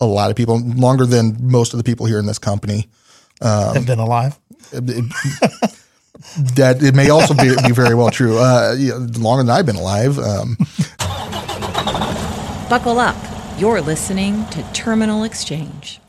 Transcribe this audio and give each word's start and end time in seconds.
a 0.00 0.06
lot 0.06 0.30
of 0.30 0.36
people, 0.36 0.60
longer 0.60 1.06
than 1.06 1.36
most 1.40 1.72
of 1.72 1.78
the 1.78 1.84
people 1.84 2.06
here 2.06 2.18
in 2.18 2.26
this 2.26 2.38
company. 2.38 2.88
have 3.74 3.86
been 3.86 3.98
alive. 3.98 4.38
That 6.54 6.82
it 6.82 6.94
may 6.94 7.10
also 7.10 7.34
be, 7.34 7.54
be 7.66 7.72
very 7.72 7.94
well 7.94 8.10
true. 8.10 8.38
Uh, 8.38 8.74
you 8.76 8.88
know, 8.88 9.06
longer 9.18 9.44
than 9.44 9.50
I've 9.50 9.66
been 9.66 9.76
alive. 9.76 10.18
Um, 10.18 10.56
Buckle 12.68 12.98
up. 12.98 13.16
You're 13.58 13.80
listening 13.80 14.44
to 14.46 14.62
Terminal 14.72 15.24
Exchange. 15.24 16.00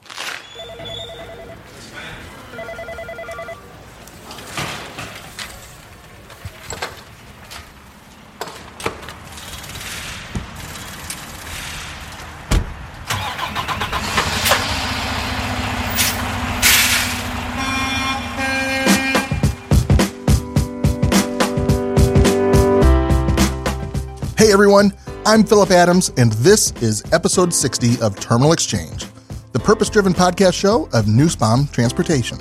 Everyone, 24.67 24.91
I'm 25.25 25.45
Philip 25.45 25.71
Adams, 25.71 26.11
and 26.17 26.33
this 26.33 26.73
is 26.81 27.01
episode 27.13 27.53
60 27.53 28.01
of 28.01 28.19
Terminal 28.19 28.51
Exchange, 28.51 29.05
the 29.53 29.59
purpose 29.59 29.89
driven 29.89 30.13
podcast 30.13 30.55
show 30.55 30.89
of 30.91 31.07
Nussbaum 31.07 31.67
Transportation. 31.67 32.37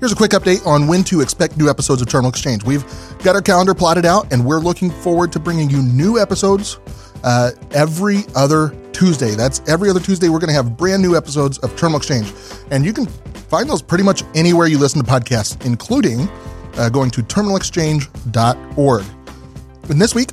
Here's 0.00 0.12
a 0.12 0.16
quick 0.16 0.30
update 0.30 0.66
on 0.66 0.86
when 0.86 1.04
to 1.04 1.20
expect 1.20 1.58
new 1.58 1.68
episodes 1.68 2.00
of 2.00 2.08
Terminal 2.08 2.30
Exchange. 2.30 2.64
We've 2.64 2.82
got 3.22 3.34
our 3.34 3.42
calendar 3.42 3.74
plotted 3.74 4.06
out, 4.06 4.32
and 4.32 4.42
we're 4.42 4.58
looking 4.58 4.90
forward 4.90 5.32
to 5.32 5.38
bringing 5.38 5.68
you 5.68 5.82
new 5.82 6.18
episodes 6.18 6.78
uh, 7.24 7.50
every 7.72 8.20
other 8.34 8.74
Tuesday. 8.92 9.34
That's 9.34 9.60
every 9.68 9.90
other 9.90 10.00
Tuesday, 10.00 10.30
we're 10.30 10.38
going 10.38 10.48
to 10.48 10.54
have 10.54 10.78
brand 10.78 11.02
new 11.02 11.14
episodes 11.14 11.58
of 11.58 11.76
Terminal 11.76 11.98
Exchange. 11.98 12.32
And 12.70 12.86
you 12.86 12.94
can 12.94 13.04
find 13.04 13.68
those 13.68 13.82
pretty 13.82 14.04
much 14.04 14.22
anywhere 14.34 14.66
you 14.66 14.78
listen 14.78 15.04
to 15.04 15.10
podcasts, 15.10 15.62
including 15.66 16.26
uh, 16.78 16.88
going 16.88 17.10
to 17.10 17.22
terminalexchange.org. 17.22 19.04
And 19.90 20.00
this 20.00 20.14
week, 20.14 20.30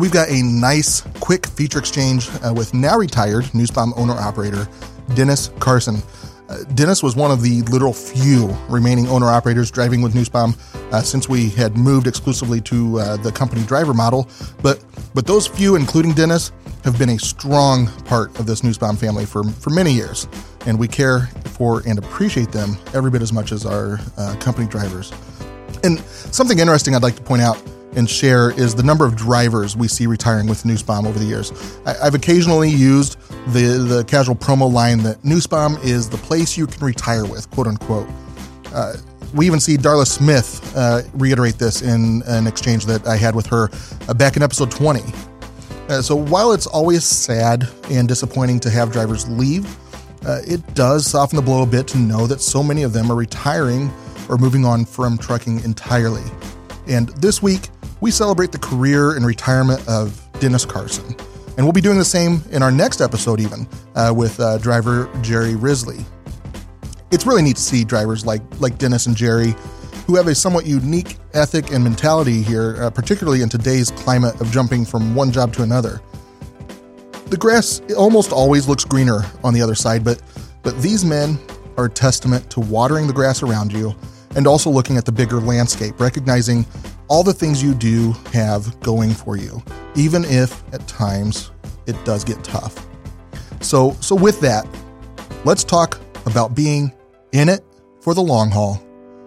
We've 0.00 0.12
got 0.12 0.28
a 0.28 0.42
nice, 0.42 1.02
quick 1.20 1.46
feature 1.46 1.78
exchange 1.78 2.28
uh, 2.44 2.52
with 2.52 2.74
now 2.74 2.98
retired 2.98 3.52
Nussbaum 3.54 3.94
owner 3.96 4.14
operator 4.14 4.66
Dennis 5.14 5.50
Carson. 5.60 6.02
Uh, 6.48 6.64
Dennis 6.74 7.00
was 7.00 7.14
one 7.14 7.30
of 7.30 7.42
the 7.42 7.62
literal 7.62 7.92
few 7.92 8.48
remaining 8.68 9.06
owner 9.06 9.26
operators 9.26 9.70
driving 9.70 10.02
with 10.02 10.14
Nussbaum 10.14 10.56
uh, 10.90 11.00
since 11.00 11.28
we 11.28 11.48
had 11.48 11.76
moved 11.76 12.08
exclusively 12.08 12.60
to 12.62 12.98
uh, 12.98 13.16
the 13.18 13.30
company 13.30 13.62
driver 13.64 13.94
model. 13.94 14.28
But 14.62 14.84
but 15.14 15.26
those 15.26 15.46
few, 15.46 15.76
including 15.76 16.12
Dennis, 16.12 16.50
have 16.82 16.98
been 16.98 17.10
a 17.10 17.18
strong 17.18 17.86
part 18.02 18.36
of 18.40 18.46
this 18.46 18.64
Nussbaum 18.64 18.96
family 18.96 19.24
for 19.24 19.44
for 19.44 19.70
many 19.70 19.92
years, 19.92 20.26
and 20.66 20.76
we 20.76 20.88
care 20.88 21.28
for 21.44 21.82
and 21.86 21.98
appreciate 21.98 22.50
them 22.50 22.76
every 22.94 23.12
bit 23.12 23.22
as 23.22 23.32
much 23.32 23.52
as 23.52 23.64
our 23.64 24.00
uh, 24.18 24.34
company 24.40 24.66
drivers. 24.66 25.12
And 25.84 26.00
something 26.00 26.58
interesting 26.58 26.96
I'd 26.96 27.02
like 27.02 27.16
to 27.16 27.22
point 27.22 27.42
out 27.42 27.62
and 27.96 28.08
share 28.08 28.50
is 28.52 28.74
the 28.74 28.82
number 28.82 29.04
of 29.04 29.16
drivers 29.16 29.76
we 29.76 29.88
see 29.88 30.06
retiring 30.06 30.46
with 30.46 30.64
Nussbaum 30.64 31.06
over 31.06 31.18
the 31.18 31.24
years. 31.24 31.52
I, 31.86 32.04
have 32.04 32.14
occasionally 32.14 32.70
used 32.70 33.18
the 33.52 33.78
the 33.78 34.04
casual 34.04 34.34
promo 34.34 34.70
line 34.70 34.98
that 35.04 35.24
Nussbaum 35.24 35.76
is 35.82 36.08
the 36.08 36.16
place 36.16 36.56
you 36.56 36.66
can 36.66 36.84
retire 36.84 37.24
with, 37.24 37.50
quote 37.50 37.66
unquote. 37.66 38.08
Uh, 38.72 38.94
we 39.34 39.46
even 39.46 39.60
see 39.60 39.76
Darla 39.76 40.06
Smith 40.06 40.72
uh, 40.76 41.02
reiterate 41.14 41.58
this 41.58 41.82
in 41.82 42.22
an 42.26 42.46
exchange 42.46 42.86
that 42.86 43.06
I 43.06 43.16
had 43.16 43.34
with 43.34 43.46
her 43.46 43.68
uh, 44.08 44.14
back 44.14 44.36
in 44.36 44.42
episode 44.42 44.70
20. 44.70 45.02
Uh, 45.88 46.00
so 46.00 46.16
while 46.16 46.52
it's 46.52 46.66
always 46.66 47.04
sad 47.04 47.68
and 47.90 48.08
disappointing 48.08 48.60
to 48.60 48.70
have 48.70 48.92
drivers 48.92 49.28
leave, 49.28 49.66
uh, 50.24 50.40
it 50.46 50.74
does 50.74 51.06
soften 51.06 51.36
the 51.36 51.42
blow 51.42 51.62
a 51.62 51.66
bit 51.66 51.86
to 51.88 51.98
know 51.98 52.26
that 52.26 52.40
so 52.40 52.62
many 52.62 52.82
of 52.84 52.92
them 52.92 53.10
are 53.10 53.16
retiring 53.16 53.92
or 54.28 54.38
moving 54.38 54.64
on 54.64 54.84
from 54.84 55.18
trucking 55.18 55.62
entirely. 55.64 56.22
And 56.86 57.08
this 57.08 57.42
week, 57.42 57.68
we 58.04 58.10
celebrate 58.10 58.52
the 58.52 58.58
career 58.58 59.16
and 59.16 59.24
retirement 59.24 59.82
of 59.88 60.20
Dennis 60.38 60.66
Carson. 60.66 61.16
And 61.56 61.64
we'll 61.64 61.72
be 61.72 61.80
doing 61.80 61.96
the 61.96 62.04
same 62.04 62.42
in 62.50 62.62
our 62.62 62.70
next 62.70 63.00
episode, 63.00 63.40
even 63.40 63.66
uh, 63.94 64.12
with 64.14 64.38
uh, 64.38 64.58
driver 64.58 65.08
Jerry 65.22 65.54
Risley. 65.54 66.04
It's 67.10 67.24
really 67.24 67.40
neat 67.40 67.56
to 67.56 67.62
see 67.62 67.82
drivers 67.82 68.26
like 68.26 68.42
like 68.60 68.76
Dennis 68.76 69.06
and 69.06 69.16
Jerry, 69.16 69.54
who 70.06 70.16
have 70.16 70.26
a 70.26 70.34
somewhat 70.34 70.66
unique 70.66 71.16
ethic 71.32 71.72
and 71.72 71.82
mentality 71.82 72.42
here, 72.42 72.76
uh, 72.82 72.90
particularly 72.90 73.40
in 73.40 73.48
today's 73.48 73.90
climate 73.92 74.38
of 74.38 74.50
jumping 74.50 74.84
from 74.84 75.14
one 75.14 75.32
job 75.32 75.54
to 75.54 75.62
another. 75.62 76.02
The 77.28 77.38
grass 77.38 77.80
almost 77.96 78.32
always 78.32 78.68
looks 78.68 78.84
greener 78.84 79.22
on 79.42 79.54
the 79.54 79.62
other 79.62 79.74
side, 79.74 80.04
but 80.04 80.20
but 80.62 80.78
these 80.82 81.06
men 81.06 81.38
are 81.78 81.86
a 81.86 81.90
testament 81.90 82.50
to 82.50 82.60
watering 82.60 83.06
the 83.06 83.14
grass 83.14 83.42
around 83.42 83.72
you 83.72 83.94
and 84.36 84.46
also 84.46 84.68
looking 84.68 84.98
at 84.98 85.06
the 85.06 85.12
bigger 85.12 85.40
landscape, 85.40 85.98
recognizing 85.98 86.66
all 87.08 87.22
the 87.22 87.32
things 87.32 87.62
you 87.62 87.74
do 87.74 88.12
have 88.32 88.78
going 88.80 89.10
for 89.10 89.36
you, 89.36 89.62
even 89.94 90.24
if 90.24 90.62
at 90.72 90.86
times 90.88 91.50
it 91.86 92.02
does 92.04 92.24
get 92.24 92.42
tough. 92.44 92.86
So, 93.60 93.92
so 94.00 94.14
with 94.14 94.40
that, 94.40 94.66
let's 95.44 95.64
talk 95.64 96.00
about 96.26 96.54
being 96.54 96.92
in 97.32 97.48
it 97.48 97.62
for 98.00 98.14
the 98.14 98.22
long 98.22 98.50
haul 98.50 98.82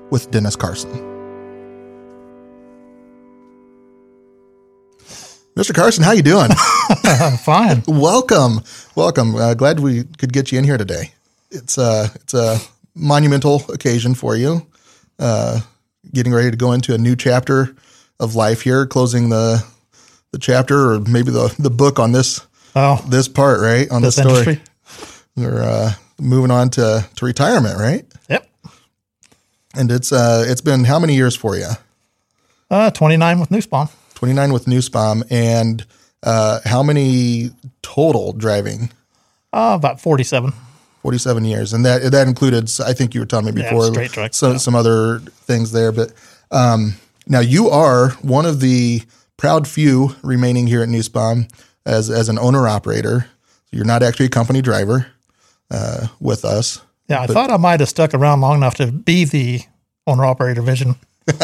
with 0.10 0.32
Dennis 0.32 0.56
Carson. 0.56 0.92
Mr. 5.56 5.74
Carson, 5.74 6.04
how 6.04 6.12
you 6.12 6.22
doing? 6.22 6.50
Fine. 7.44 7.82
welcome, 7.88 8.62
welcome. 8.96 9.36
Uh, 9.36 9.56
glad 9.56 9.80
we 9.80 10.04
could 10.04 10.32
get 10.32 10.52
you 10.52 10.60
in 10.60 10.64
here 10.64 10.78
today. 10.78 11.12
It's 11.50 11.80
a 11.80 12.12
it's 12.14 12.36
a 12.36 12.60
monumental 12.94 13.64
occasion 13.72 14.14
for 14.14 14.36
you. 14.36 14.68
Uh, 15.18 15.62
getting 16.14 16.34
ready 16.34 16.52
to 16.52 16.58
go 16.58 16.72
into 16.72 16.94
a 16.94 16.98
new 16.98 17.16
chapter 17.16 17.76
of 18.20 18.36
life 18.36 18.62
here, 18.62 18.86
closing 18.86 19.30
the 19.30 19.64
the 20.32 20.40
chapter 20.40 20.92
or 20.94 21.00
maybe 21.02 21.32
the 21.32 21.54
the 21.60 21.70
book 21.70 22.00
on 22.00 22.12
this 22.12 22.42
Oh, 22.76 23.04
this 23.08 23.28
part, 23.28 23.60
right? 23.60 23.90
On 23.90 24.02
the 24.02 24.08
this 24.08 24.16
story. 24.18 24.30
industry. 24.30 24.62
We're 25.36 25.62
uh, 25.64 25.94
moving 26.20 26.52
on 26.52 26.70
to 26.72 27.08
to 27.16 27.26
retirement, 27.26 27.80
right? 27.80 28.06
Yep. 28.30 28.48
And 29.76 29.92
it's 29.92 30.12
uh 30.12 30.46
it's 30.48 30.62
been 30.62 30.84
how 30.84 31.00
many 31.00 31.16
years 31.16 31.36
for 31.36 31.56
you? 31.56 31.70
Uh, 32.70 32.92
29 32.92 33.40
with 33.40 33.50
Nussbaum. 33.52 33.88
29 34.16 34.52
with 34.54 34.68
Nussbaum 34.68 35.24
and 35.30 35.86
uh 36.24 36.60
how 36.66 36.84
many 36.84 37.52
total 37.82 38.34
driving? 38.34 38.92
Uh, 39.54 39.74
about 39.80 40.02
47. 40.02 40.52
47 41.02 41.46
years. 41.46 41.74
And 41.74 41.86
that 41.86 42.12
that 42.12 42.28
included 42.28 42.70
I 42.86 42.94
think 42.94 43.14
you 43.14 43.22
were 43.22 43.26
telling 43.26 43.54
me 43.54 43.62
Yeah, 43.62 43.70
before 43.70 43.88
straight 43.88 44.12
truck, 44.12 44.34
some 44.34 44.54
yeah. 44.54 44.58
some 44.58 44.76
other 44.76 45.20
things 45.20 45.72
there, 45.72 45.92
but 45.92 46.14
um 46.52 46.96
now 47.28 47.40
you 47.40 47.70
are 47.70 48.10
one 48.22 48.46
of 48.46 48.60
the 48.60 49.02
proud 49.38 49.68
few 49.68 50.16
remaining 50.24 50.68
here 50.68 50.82
at 50.82 50.90
Nussbaum 50.90 51.48
as 51.86 52.10
as 52.10 52.30
an 52.30 52.40
owner 52.40 52.68
operator. 52.68 53.28
So 53.66 53.78
you're 53.78 53.86
not 53.86 54.04
actually 54.04 54.28
a 54.28 54.30
company 54.30 54.62
driver 54.62 55.08
uh, 55.70 56.08
with 56.20 56.46
us. 56.46 56.82
Yeah, 57.10 57.22
I 57.22 57.28
thought 57.28 57.52
I 57.52 57.58
might 57.58 57.80
have 57.82 57.90
stuck 57.90 58.14
around 58.14 58.42
long 58.42 58.58
enough 58.58 58.76
to 58.76 58.92
be 58.92 59.26
the 59.26 59.62
owner 60.06 60.26
operator 60.26 60.62
vision. 60.62 60.96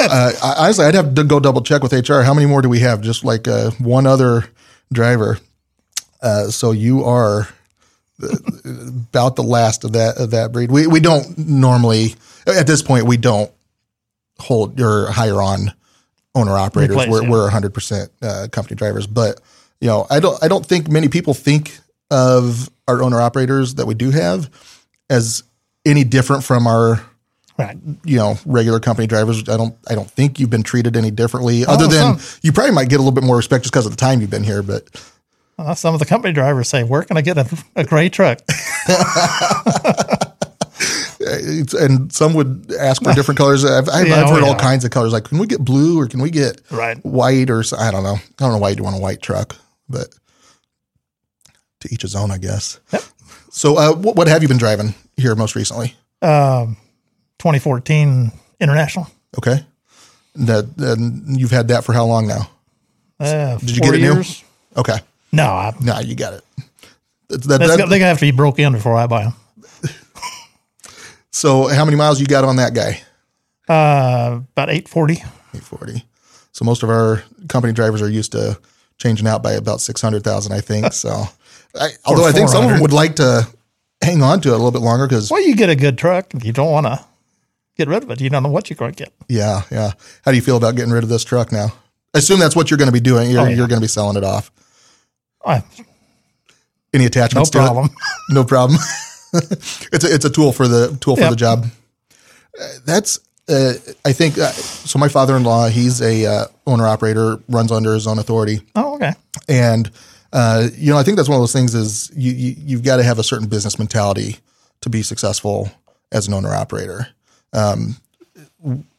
Uh, 0.00 0.30
honestly, 0.56 0.84
I'd 0.86 0.94
have 0.94 1.14
to 1.16 1.24
go 1.24 1.38
double 1.40 1.60
check 1.60 1.82
with 1.82 1.92
HR. 1.92 2.20
How 2.22 2.32
many 2.32 2.46
more 2.46 2.62
do 2.62 2.68
we 2.68 2.78
have? 2.78 3.00
Just 3.02 3.24
like 3.24 3.46
uh, 3.48 3.72
one 3.72 4.06
other 4.06 4.44
driver. 4.92 5.38
Uh, 6.22 6.44
so 6.44 6.70
you 6.70 7.04
are 7.04 7.48
about 8.22 9.36
the 9.36 9.42
last 9.42 9.84
of 9.84 9.92
that 9.92 10.18
of 10.18 10.30
that 10.32 10.52
breed. 10.52 10.70
We 10.70 10.86
we 10.86 11.00
don't 11.00 11.38
normally 11.38 12.14
at 12.46 12.66
this 12.66 12.82
point 12.82 13.06
we 13.06 13.16
don't 13.16 13.50
hold 14.40 14.80
or 14.80 15.10
hire 15.10 15.40
on 15.42 15.72
owner 16.34 16.56
operators. 16.56 16.96
We're 16.96 17.22
yeah. 17.22 17.30
we're 17.30 17.42
100 17.42 17.74
percent 17.74 18.10
uh, 18.22 18.48
company 18.50 18.76
drivers, 18.76 19.06
but 19.06 19.40
you 19.80 19.88
know 19.88 20.06
I 20.10 20.20
don't 20.20 20.42
I 20.42 20.48
don't 20.48 20.64
think 20.66 20.88
many 20.88 21.08
people 21.08 21.34
think 21.34 21.78
of 22.10 22.70
our 22.86 23.02
owner 23.02 23.20
operators 23.20 23.74
that 23.76 23.86
we 23.86 23.94
do 23.94 24.10
have 24.10 24.50
as 25.10 25.42
any 25.84 26.04
different 26.04 26.44
from 26.44 26.66
our 26.66 27.02
Right. 27.58 27.76
you 28.04 28.18
know 28.18 28.38
regular 28.46 28.78
company 28.78 29.08
drivers. 29.08 29.48
I 29.48 29.56
don't 29.56 29.76
I 29.90 29.96
don't 29.96 30.08
think 30.08 30.38
you've 30.38 30.48
been 30.48 30.62
treated 30.62 30.96
any 30.96 31.10
differently, 31.10 31.66
other 31.66 31.86
Oh, 31.86 31.88
than 31.88 32.18
you 32.40 32.52
probably 32.52 32.72
might 32.72 32.88
get 32.88 32.96
a 32.96 32.98
little 33.02 33.10
bit 33.10 33.24
more 33.24 33.36
respect 33.36 33.64
just 33.64 33.72
because 33.72 33.84
of 33.84 33.90
the 33.90 33.96
time 33.96 34.20
you've 34.20 34.30
been 34.30 34.44
here. 34.44 34.62
But 34.62 34.84
Uh, 35.58 35.74
some 35.74 35.92
of 35.92 35.98
the 36.00 36.06
company 36.06 36.32
drivers 36.32 36.68
say, 36.68 36.84
"Where 36.84 37.02
can 37.02 37.16
I 37.16 37.20
get 37.20 37.36
a, 37.36 37.64
a 37.74 37.84
gray 37.84 38.08
truck?" 38.08 38.38
and 41.74 42.12
some 42.12 42.34
would 42.34 42.72
ask 42.78 43.02
for 43.02 43.12
different 43.12 43.38
colors. 43.38 43.64
I've, 43.64 43.88
I've, 43.88 44.06
Yeah, 44.08 44.20
I've 44.22 44.28
oh, 44.28 44.34
heard 44.34 44.44
all 44.44 44.54
kinds 44.54 44.84
of 44.84 44.90
colors. 44.90 45.12
Like, 45.12 45.24
can 45.24 45.38
we 45.38 45.46
get 45.46 45.60
blue 45.60 46.00
or 46.00 46.06
can 46.06 46.20
we 46.20 46.30
get 46.30 46.60
Right. 46.70 46.96
white 47.04 47.50
or 47.50 47.64
I 47.78 47.90
don't 47.90 48.02
know. 48.02 48.14
I 48.16 48.20
don't 48.38 48.52
know 48.52 48.58
why 48.58 48.70
you'd 48.70 48.80
want 48.80 48.96
a 48.96 49.00
white 49.00 49.20
truck, 49.20 49.56
but 49.88 50.08
to 51.80 51.88
each 51.92 52.02
his 52.02 52.14
own, 52.14 52.30
I 52.30 52.38
guess. 52.38 52.80
Yep. 52.92 53.02
So, 53.50 53.76
uh, 53.76 53.94
what, 53.94 54.16
what 54.16 54.28
have 54.28 54.42
you 54.42 54.48
been 54.48 54.58
driving 54.58 54.94
here 55.16 55.34
most 55.34 55.54
recently? 55.56 55.94
Um, 56.22 56.76
2014 57.38 58.32
International. 58.60 59.06
Okay, 59.36 59.64
that 60.34 60.66
and 60.78 61.38
you've 61.40 61.50
had 61.50 61.68
that 61.68 61.84
for 61.84 61.92
how 61.92 62.04
long 62.04 62.26
now? 62.26 62.50
Uh, 63.20 63.56
Did 63.58 63.76
you 63.76 63.82
get 63.82 63.94
it 63.94 64.00
new? 64.00 64.22
Okay, 64.76 64.98
No, 65.32 65.44
I, 65.44 65.74
no, 65.82 65.98
you 66.00 66.14
got 66.14 66.34
it. 66.34 66.44
That- 67.28 67.42
that- 67.44 67.58
That's, 67.58 67.76
that- 67.76 67.88
they're 67.88 67.98
gonna 67.98 68.06
have 68.08 68.18
to 68.18 68.24
be 68.26 68.30
broke 68.30 68.58
in 68.58 68.72
before 68.72 68.94
I 68.96 69.06
buy 69.06 69.24
them. 69.24 69.34
so 71.30 71.68
how 71.68 71.84
many 71.84 71.96
miles 71.96 72.20
you 72.20 72.26
got 72.26 72.44
on 72.44 72.56
that 72.56 72.74
guy? 72.74 73.02
Uh, 73.68 74.40
about 74.52 74.70
eight 74.70 74.88
forty. 74.88 75.14
840. 75.54 76.04
So 76.52 76.64
most 76.64 76.82
of 76.82 76.90
our 76.90 77.22
company 77.48 77.72
drivers 77.72 78.02
are 78.02 78.08
used 78.10 78.32
to 78.32 78.58
changing 78.98 79.26
out 79.28 79.42
by 79.42 79.52
about 79.52 79.80
600,000, 79.80 80.52
I 80.52 80.60
think. 80.60 80.92
So, 80.92 81.24
I, 81.78 81.90
although 82.04 82.26
I 82.26 82.32
think 82.32 82.48
some 82.48 82.64
of 82.64 82.70
them 82.70 82.80
would 82.80 82.92
like 82.92 83.16
to 83.16 83.46
hang 84.02 84.22
on 84.22 84.40
to 84.40 84.48
it 84.48 84.52
a 84.52 84.56
little 84.56 84.72
bit 84.72 84.82
longer 84.82 85.06
because, 85.06 85.30
Well, 85.30 85.40
you 85.40 85.54
get 85.54 85.70
a 85.70 85.76
good 85.76 85.96
truck, 85.96 86.32
you 86.42 86.52
don't 86.52 86.70
want 86.72 86.86
to 86.86 87.04
get 87.76 87.88
rid 87.88 88.02
of 88.02 88.10
it. 88.10 88.20
You 88.20 88.28
don't 88.28 88.42
know 88.42 88.48
what 88.50 88.68
you're 88.68 88.76
going 88.76 88.92
to 88.92 89.04
get. 89.04 89.12
yeah, 89.28 89.62
yeah. 89.70 89.92
How 90.24 90.32
do 90.32 90.36
you 90.36 90.42
feel 90.42 90.56
about 90.56 90.74
getting 90.76 90.92
rid 90.92 91.04
of 91.04 91.08
this 91.08 91.22
truck 91.24 91.52
now? 91.52 91.72
I 92.14 92.18
assume 92.18 92.40
that's 92.40 92.56
what 92.56 92.70
you're 92.70 92.78
going 92.78 92.88
to 92.88 92.92
be 92.92 93.00
doing. 93.00 93.30
You're, 93.30 93.42
Oh, 93.42 93.44
yeah. 93.44 93.54
you're 93.56 93.68
going 93.68 93.80
to 93.80 93.84
be 93.84 93.88
selling 93.88 94.16
it 94.16 94.24
off. 94.24 94.50
I, 95.44 95.62
Any 96.92 97.04
no 97.04 97.06
attachments 97.06 97.50
to 97.50 97.58
problem. 97.58 97.86
it? 97.86 97.92
No 98.34 98.44
problem. 98.44 98.78
it's 99.32 100.04
a, 100.04 100.14
it's 100.14 100.24
a 100.24 100.30
tool 100.30 100.52
for 100.52 100.68
the 100.68 100.96
tool 101.00 101.16
for 101.16 101.22
Yep. 101.22 101.30
the 101.30 101.36
job. 101.36 101.66
Uh, 102.60 102.68
That's 102.84 103.20
uh, 103.48 103.72
I 104.04 104.12
think 104.12 104.36
uh, 104.36 104.50
so. 104.50 104.98
My 104.98 105.08
father-in-law, 105.08 105.68
he's 105.68 106.02
a 106.02 106.26
uh, 106.26 106.44
owner 106.66 106.86
operator, 106.86 107.38
runs 107.48 107.72
under 107.72 107.94
his 107.94 108.06
own 108.06 108.18
authority. 108.18 108.60
Oh, 108.74 108.96
okay. 108.96 109.12
And 109.48 109.90
uh, 110.32 110.68
you 110.76 110.92
know, 110.92 110.98
I 110.98 111.02
think 111.02 111.16
that's 111.16 111.28
one 111.30 111.36
of 111.36 111.42
those 111.42 111.52
things 111.54 111.74
is 111.74 112.10
you, 112.14 112.32
you 112.32 112.54
you've 112.58 112.82
got 112.82 112.96
to 112.98 113.02
have 113.02 113.18
a 113.18 113.22
certain 113.22 113.48
business 113.48 113.78
mentality 113.78 114.36
to 114.82 114.90
be 114.90 115.02
successful 115.02 115.70
as 116.12 116.28
an 116.28 116.34
owner 116.34 116.50
operator. 116.54 117.08
Um, 117.54 117.96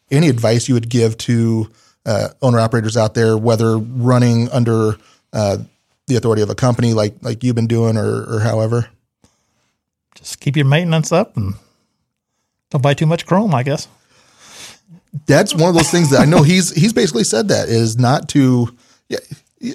any 0.09 0.29
advice 0.29 0.67
you 0.67 0.73
would 0.73 0.89
give 0.89 1.15
to 1.19 1.69
uh, 2.05 2.29
owner 2.41 2.59
operators 2.59 2.97
out 2.97 3.13
there, 3.13 3.37
whether 3.37 3.77
running 3.77 4.49
under 4.49 4.97
uh, 5.33 5.57
the 6.09 6.15
authority 6.17 6.41
of 6.41 6.49
a 6.49 6.55
company 6.55 6.93
like 6.93 7.15
like 7.21 7.43
you've 7.43 7.55
been 7.55 7.67
doing, 7.67 7.95
or 7.97 8.35
or 8.35 8.39
however? 8.41 8.89
Just 10.15 10.41
keep 10.41 10.57
your 10.57 10.65
maintenance 10.65 11.11
up 11.13 11.37
and 11.37 11.53
don't 12.71 12.81
buy 12.81 12.93
too 12.93 13.05
much 13.05 13.25
chrome, 13.25 13.55
I 13.55 13.63
guess. 13.63 13.87
That's 15.25 15.55
one 15.55 15.69
of 15.69 15.75
those 15.75 15.89
things 15.89 16.09
that 16.11 16.19
I 16.21 16.25
know 16.25 16.43
he's 16.43 16.71
he's 16.75 16.93
basically 16.93 17.23
said 17.23 17.47
that 17.47 17.69
is 17.69 17.97
not 17.97 18.27
to. 18.29 18.75
Yeah, 19.07 19.17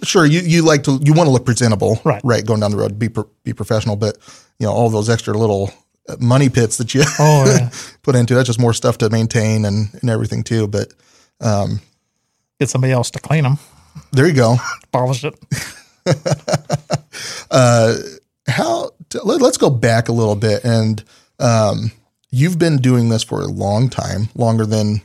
sure. 0.05 0.25
You 0.27 0.41
you 0.41 0.63
like 0.63 0.85
to 0.85 1.01
you 1.03 1.13
want 1.15 1.27
to 1.27 1.31
look 1.33 1.45
presentable, 1.45 2.01
Right. 2.05 2.21
Right, 2.23 2.45
going 2.47 2.61
down 2.61 2.71
the 2.71 2.77
road, 2.77 2.99
be 2.99 3.09
pro, 3.09 3.29
be 3.43 3.53
professional, 3.53 3.97
but 3.97 4.17
you 4.59 4.67
know 4.67 4.73
all 4.73 4.91
those 4.91 5.09
extra 5.11 5.35
little 5.37 5.73
uh, 6.09 6.17
money 6.21 6.49
pits 6.51 6.77
that 6.77 6.95
you 6.95 7.03
Oh, 7.19 7.45
yeah. 7.47 7.71
put 8.03 8.15
into 8.15 8.35
that's 8.35 8.47
just 8.47 8.61
more 8.61 8.73
stuff 8.75 8.99
to 8.99 9.11
maintain 9.11 9.65
and 9.65 9.89
and 10.01 10.09
everything 10.11 10.45
too. 10.45 10.69
But 10.69 10.93
Get 12.61 12.69
somebody 12.71 12.93
else 12.93 13.11
to 13.13 13.19
clean 13.19 13.43
them, 13.43 13.59
there 14.13 14.27
you 14.29 14.35
go. 14.35 14.57
polish 14.93 15.25
it. 15.25 15.35
How 18.47 18.91
t- 19.09 19.19
let, 19.25 19.41
us 19.43 19.57
go 19.57 19.71
back 19.71 20.09
a 20.09 20.13
little 20.13 20.37
bit, 20.37 20.65
and 20.65 21.03
um, 21.39 21.93
you've 22.31 22.59
been 22.59 22.77
doing 22.79 23.09
this 23.09 23.23
for 23.23 23.41
a 23.41 23.47
long 23.47 23.89
time, 23.89 24.29
longer 24.35 24.67
than 24.67 25.01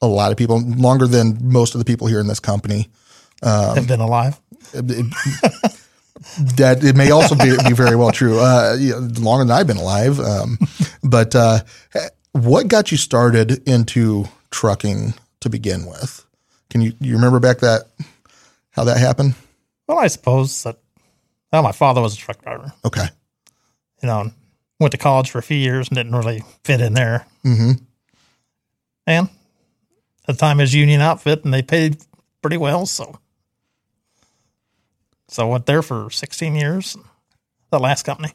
a 0.00 0.06
lot 0.06 0.32
of 0.32 0.38
people, 0.38 0.60
longer 0.60 1.06
than 1.06 1.38
most 1.40 1.74
of 1.74 1.78
the 1.78 1.84
people 1.84 2.08
here 2.08 2.20
in 2.20 2.26
this 2.26 2.40
company. 2.40 2.88
Have 3.76 3.86
been 3.86 4.00
alive. 4.00 4.40
that 6.56 6.82
it 6.82 6.96
may 6.96 7.10
also 7.10 7.34
be, 7.34 7.56
be 7.68 7.74
very 7.74 7.96
well 7.96 8.12
true. 8.12 8.38
Uh, 8.38 8.76
you 8.78 8.92
know, 8.92 9.08
longer 9.20 9.44
than 9.44 9.56
I've 9.56 9.66
been 9.66 9.76
alive. 9.76 10.18
Um, 10.20 10.58
but 11.02 11.34
uh, 11.34 11.60
what 12.32 12.68
got 12.68 12.90
you 12.90 12.96
started 12.96 13.66
into 13.68 14.26
trucking 14.50 15.14
to 15.40 15.50
begin 15.50 15.86
with? 15.86 16.24
Can 16.70 16.80
you 16.80 16.94
you 17.00 17.14
remember 17.14 17.40
back 17.40 17.58
that 17.58 17.82
how 18.70 18.84
that 18.84 18.98
happened? 18.98 19.34
Well, 19.88 19.98
I 19.98 20.06
suppose 20.06 20.62
that, 20.62 20.78
well, 21.52 21.62
my 21.62 21.72
father 21.72 22.00
was 22.00 22.14
a 22.14 22.16
truck 22.16 22.42
driver, 22.42 22.72
Okay, 22.84 23.06
you 24.02 24.06
know, 24.08 24.30
went 24.80 24.92
to 24.92 24.98
college 24.98 25.30
for 25.30 25.38
a 25.38 25.42
few 25.42 25.56
years 25.56 25.88
and 25.88 25.96
didn't 25.96 26.14
really 26.14 26.42
fit 26.64 26.80
in 26.80 26.94
there. 26.94 27.26
hmm 27.42 27.72
And 29.06 29.28
at 30.28 30.34
the 30.36 30.40
time, 30.40 30.58
his 30.58 30.74
union 30.74 31.00
outfit, 31.00 31.44
and 31.44 31.52
they 31.52 31.62
paid 31.62 31.98
pretty 32.42 32.56
well. 32.56 32.86
So, 32.86 33.18
so 35.28 35.46
I 35.46 35.50
went 35.50 35.66
there 35.66 35.82
for 35.82 36.10
16 36.10 36.54
years, 36.54 36.96
the 37.70 37.78
last 37.78 38.04
company. 38.04 38.32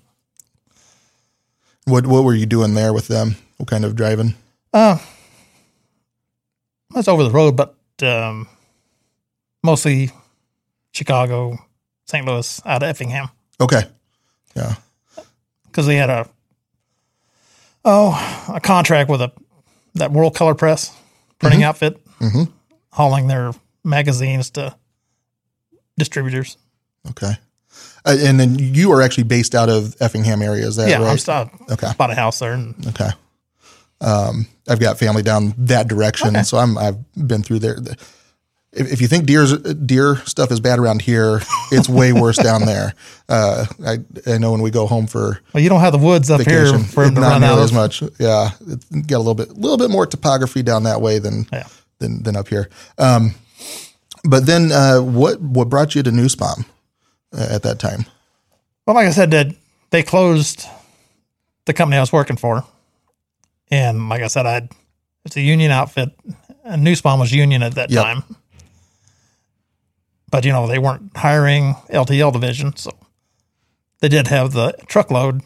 what 1.86 2.06
what 2.06 2.24
were 2.24 2.36
you 2.36 2.46
doing 2.46 2.74
there 2.74 2.94
with 2.94 3.08
them? 3.08 3.36
What 3.58 3.70
kind 3.70 3.86
of 3.86 3.96
driving? 3.96 4.36
Uh, 4.74 4.98
that's 6.94 7.08
over 7.08 7.24
the 7.24 7.32
road, 7.32 7.56
but 7.56 7.76
um, 8.04 8.48
mostly 9.64 10.12
Chicago, 10.98 11.58
St. 12.06 12.26
Louis, 12.26 12.62
out 12.66 12.82
of 12.84 12.90
Effingham, 12.90 13.30
Okay, 13.62 13.84
yeah, 14.56 14.76
because 15.66 15.86
they 15.86 15.96
had 15.96 16.10
a 16.10 16.28
oh 17.86 18.46
a 18.54 18.60
contract 18.60 19.10
with 19.10 19.22
a 19.22 19.32
that 19.96 20.12
World 20.12 20.36
Color 20.36 20.56
Press 20.56 20.92
printing 21.40 21.64
outfit, 21.64 22.04
Mhm. 22.20 22.52
hauling 22.92 23.28
their 23.28 23.52
magazines 23.84 24.50
to 24.52 24.76
distributors. 25.98 26.58
okay. 27.10 27.38
Uh, 28.06 28.16
and 28.20 28.40
then 28.40 28.58
you 28.58 28.92
are 28.92 29.02
actually 29.02 29.24
based 29.24 29.54
out 29.54 29.70
of 29.70 29.96
Effingham 30.00 30.42
area, 30.42 30.66
is 30.66 30.78
that 30.78 30.90
yeah, 30.90 30.98
I'm 30.98 31.04
right? 31.04 31.20
still 31.20 31.50
Okay. 31.70 31.92
bought 31.98 32.10
a 32.12 32.16
house 32.16 32.40
there, 32.40 32.54
and 32.54 32.74
Okay. 32.88 33.10
Um, 34.02 34.48
I've 34.70 34.80
got 34.80 34.98
family 35.00 35.24
down 35.24 35.54
that 35.58 35.88
direction, 35.88 36.30
Okay. 36.30 36.44
so 36.44 36.58
I'm 36.58 36.78
I've 36.78 36.98
been 37.16 37.44
through 37.44 37.60
there. 37.60 37.78
If, 38.78 38.94
if 38.94 39.02
you 39.02 39.08
think 39.08 39.26
deer's 39.26 39.58
deer 39.58 40.18
stuff 40.26 40.52
is 40.52 40.60
bad 40.60 40.78
around 40.80 41.02
here, 41.02 41.42
it's 41.72 41.90
way 41.90 42.14
worse 42.24 42.38
down 42.38 42.66
there. 42.66 42.94
Uh, 43.28 43.66
I 43.86 43.98
I 44.26 44.38
know 44.38 44.52
when 44.52 44.62
we 44.62 44.72
go 44.72 44.86
home 44.88 45.08
for 45.08 45.40
well, 45.54 45.64
you 45.64 45.70
don't 45.70 45.80
have 45.82 45.94
the 45.94 45.98
woods 46.00 46.30
up 46.30 46.40
vacation, 46.40 46.80
here 46.80 46.88
for 46.88 47.06
them 47.06 47.16
to 47.16 47.22
not 47.22 47.30
run 47.34 47.44
out 47.44 47.60
as 47.60 47.74
much. 47.74 48.02
Yeah, 48.20 48.52
it's 48.68 48.86
got 48.86 49.18
a 49.18 49.24
little 49.26 49.36
bit 49.36 49.50
little 49.58 49.78
bit 49.78 49.90
more 49.90 50.06
topography 50.06 50.62
down 50.64 50.84
that 50.84 51.02
way 51.02 51.20
than 51.20 51.46
Yeah. 51.52 51.68
than 52.00 52.24
than 52.24 52.36
up 52.36 52.48
here. 52.48 52.70
Um, 52.98 53.34
but 54.24 54.46
then 54.46 54.72
uh, 54.72 55.00
what 55.00 55.42
what 55.42 55.70
brought 55.70 55.96
you 55.96 56.04
to 56.04 56.12
Nussbaum 56.12 56.66
uh, 57.38 57.48
at 57.50 57.64
that 57.64 57.80
time? 57.80 58.06
Well, 58.86 58.96
like 58.96 59.08
I 59.08 59.12
said, 59.12 59.32
that 59.32 59.48
they 59.90 60.04
closed 60.04 60.66
the 61.66 61.74
company 61.74 61.98
I 61.98 62.02
was 62.02 62.14
working 62.14 62.38
for, 62.38 62.64
and 63.72 64.08
like 64.10 64.22
I 64.22 64.28
said, 64.28 64.46
I 64.46 64.70
it's 65.26 65.36
a 65.36 65.42
union 65.42 65.72
outfit, 65.72 66.10
and 66.64 66.86
was 66.86 67.32
union 67.34 67.64
at 67.64 67.76
that 67.76 67.90
Yep. 67.90 68.04
time. 68.04 68.24
But 70.30 70.46
you 70.46 70.52
know 70.52 70.68
they 70.68 70.80
weren't 70.80 71.16
hiring 71.16 71.76
LTL 71.90 72.34
division, 72.34 72.76
so 72.76 72.92
they 74.00 74.10
did 74.10 74.28
have 74.28 74.52
the 74.52 74.74
truckload 74.88 75.42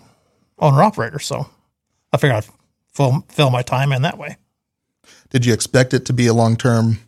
owner 0.57 0.81
operator. 0.81 1.19
So 1.19 1.47
I 2.11 2.17
figured 2.17 2.38
I'd 2.38 2.50
fill, 2.93 3.25
fill 3.29 3.50
my 3.50 3.61
time 3.61 3.91
in 3.91 4.01
that 4.01 4.17
way. 4.17 4.38
Did 5.29 5.45
you 5.45 5.53
expect 5.53 5.93
it 5.93 6.05
to 6.05 6.13
be 6.13 6.27
a 6.27 6.33
long 6.33 6.55
term 6.55 7.00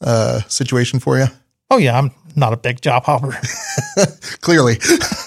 uh, 0.00 0.42
situation 0.48 1.00
for 1.00 1.18
you? 1.18 1.26
Oh 1.70 1.78
yeah, 1.78 1.98
I'm 1.98 2.12
not 2.36 2.52
a 2.52 2.56
big 2.56 2.80
job 2.80 3.04
hopper. 3.04 3.36
clearly. 4.40 4.76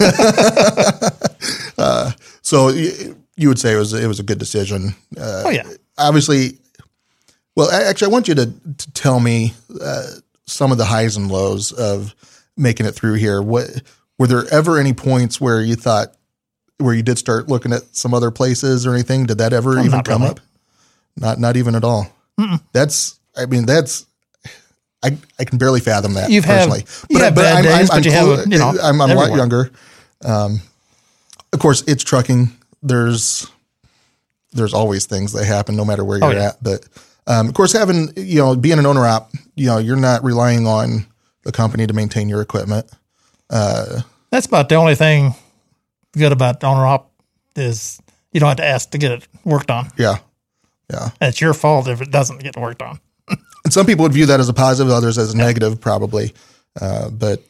uh, 1.78 2.12
so 2.42 2.68
you 2.68 3.48
would 3.48 3.58
say 3.58 3.74
it 3.74 3.78
was 3.78 3.92
it 3.92 4.06
was 4.06 4.20
a 4.20 4.22
good 4.22 4.38
decision. 4.38 4.94
Uh, 5.16 5.42
oh 5.46 5.50
yeah, 5.50 5.68
obviously, 5.98 6.58
well, 7.54 7.70
actually, 7.70 8.06
I 8.06 8.10
want 8.10 8.28
you 8.28 8.34
to, 8.36 8.46
to 8.46 8.92
tell 8.92 9.20
me 9.20 9.52
uh, 9.82 10.06
some 10.48 10.72
of 10.72 10.78
the 10.78 10.84
highs 10.86 11.16
and 11.16 11.30
lows 11.30 11.72
of 11.72 12.14
making 12.56 12.86
it 12.86 12.92
through 12.92 13.14
here. 13.14 13.40
What 13.42 13.82
were 14.18 14.26
there 14.26 14.44
ever 14.52 14.78
any 14.78 14.92
points 14.92 15.40
where 15.40 15.60
you 15.62 15.76
thought 15.76 16.14
where 16.78 16.94
you 16.94 17.02
did 17.02 17.18
start 17.18 17.48
looking 17.48 17.72
at 17.72 17.82
some 17.94 18.14
other 18.14 18.30
places 18.30 18.86
or 18.86 18.94
anything? 18.94 19.26
Did 19.26 19.38
that 19.38 19.52
ever 19.52 19.78
even 19.80 20.02
come 20.02 20.22
really. 20.22 20.32
up? 20.32 20.40
Not 21.16 21.38
not 21.38 21.56
even 21.56 21.74
at 21.74 21.84
all. 21.84 22.10
That's 22.72 23.18
I 23.36 23.46
mean 23.46 23.66
that's. 23.66 24.06
I, 25.00 25.16
I 25.38 25.44
can 25.44 25.58
barely 25.58 25.78
fathom 25.78 26.14
that 26.14 26.28
You've 26.28 26.44
had- 26.44 26.68
personally. 26.68 26.84
you 27.08 27.18
have 27.20 27.32
bad 27.36 27.62
days, 27.62 27.88
but 27.88 28.04
you 28.04 28.10
have, 28.10 28.50
you 28.50 28.58
know, 28.58 28.74
I'm, 28.82 29.00
I'm 29.00 29.10
a 29.12 29.14
lot 29.14 29.32
younger. 29.32 29.70
Um, 30.24 30.60
of 31.52 31.60
course, 31.60 31.82
it's 31.86 32.02
trucking. 32.02 32.50
There's 32.82 33.46
there's 34.52 34.74
always 34.74 35.06
things 35.06 35.32
that 35.34 35.44
happen 35.44 35.76
no 35.76 35.84
matter 35.84 36.04
where 36.04 36.18
you're 36.18 36.26
Oh, 36.26 36.30
yeah. 36.32 36.48
at. 36.48 36.62
But 36.64 36.84
um, 37.28 37.48
of 37.48 37.54
course, 37.54 37.72
having 37.72 38.10
you 38.16 38.40
know 38.40 38.56
being 38.56 38.78
an 38.78 38.86
owner 38.86 39.06
op, 39.06 39.30
you 39.54 39.66
know 39.66 39.78
you're 39.78 39.96
not 39.96 40.24
relying 40.24 40.66
on 40.66 41.06
the 41.44 41.52
company 41.52 41.86
to 41.86 41.92
maintain 41.92 42.28
your 42.28 42.40
equipment. 42.40 42.90
that's 43.48 44.46
about 44.46 44.68
the 44.68 44.74
only 44.74 44.96
thing 44.96 45.34
good 46.16 46.32
about 46.32 46.64
owner 46.64 46.84
op 46.84 47.12
is 47.54 48.00
you 48.32 48.40
don't 48.40 48.48
have 48.48 48.56
to 48.56 48.64
ask 48.66 48.90
to 48.90 48.98
get 48.98 49.12
it 49.12 49.28
worked 49.44 49.70
on. 49.70 49.88
Yeah, 49.96 50.18
yeah. 50.90 51.10
And 51.20 51.28
it's 51.28 51.40
your 51.40 51.54
fault 51.54 51.86
if 51.88 52.00
it 52.00 52.10
doesn't 52.10 52.42
get 52.42 52.56
worked 52.56 52.82
on. 52.82 52.98
And 53.64 53.72
some 53.72 53.84
people 53.84 54.04
would 54.04 54.14
view 54.14 54.24
that 54.26 54.40
as 54.40 54.48
a 54.48 54.54
positive, 54.54 54.90
others 54.90 55.18
as 55.18 55.34
a 55.34 55.36
negative, 55.36 55.78
probably. 55.78 56.32
Uh, 56.80 57.10
but 57.10 57.42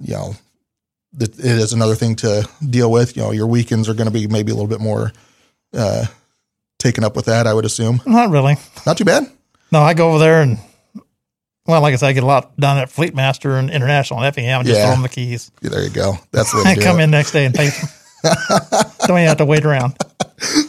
you 0.00 0.14
know, 0.14 0.34
it, 1.20 1.38
it 1.38 1.44
is 1.44 1.72
another 1.72 1.94
thing 1.94 2.16
to 2.16 2.48
deal 2.68 2.90
with. 2.90 3.16
You 3.16 3.22
know, 3.22 3.30
your 3.30 3.46
weekends 3.46 3.88
are 3.88 3.94
going 3.94 4.06
to 4.08 4.12
be 4.12 4.26
maybe 4.26 4.50
a 4.50 4.54
little 4.54 4.68
bit 4.68 4.80
more 4.80 5.12
uh, 5.72 6.06
taken 6.80 7.04
up 7.04 7.14
with 7.14 7.26
that. 7.26 7.46
I 7.46 7.54
would 7.54 7.64
assume. 7.64 8.00
Not 8.06 8.30
really. 8.30 8.56
Not 8.86 8.96
too 8.98 9.04
bad. 9.04 9.30
No, 9.70 9.80
I 9.82 9.94
go 9.94 10.08
over 10.10 10.18
there 10.18 10.42
and 10.42 10.58
Well, 11.66 11.80
like 11.80 11.92
I 11.92 11.96
said, 11.96 12.08
I 12.08 12.12
get 12.12 12.24
a 12.24 12.26
lot 12.26 12.56
done 12.56 12.78
at 12.78 12.90
Fleet 12.90 13.14
Master 13.14 13.56
and 13.56 13.70
International 13.70 14.18
and 14.18 14.26
Effingham 14.26 14.60
and 14.60 14.66
just 14.68 14.78
Yeah. 14.80 14.86
throw 14.86 14.94
them 14.94 15.02
the 15.02 15.08
keys. 15.08 15.52
Yeah, 15.62 15.70
there 15.70 15.82
you 15.84 15.90
go. 15.90 16.14
That's 16.32 16.50
the 16.52 16.62
I 16.66 16.74
come 16.74 16.98
it. 16.98 17.04
in 17.04 17.10
next 17.12 17.30
day 17.30 17.44
and 17.44 17.54
pay 17.54 17.68
them. 17.68 17.88
Don't 19.06 19.16
even 19.18 19.28
have 19.28 19.36
to 19.38 19.44
wait 19.44 19.64
around. 19.64 19.94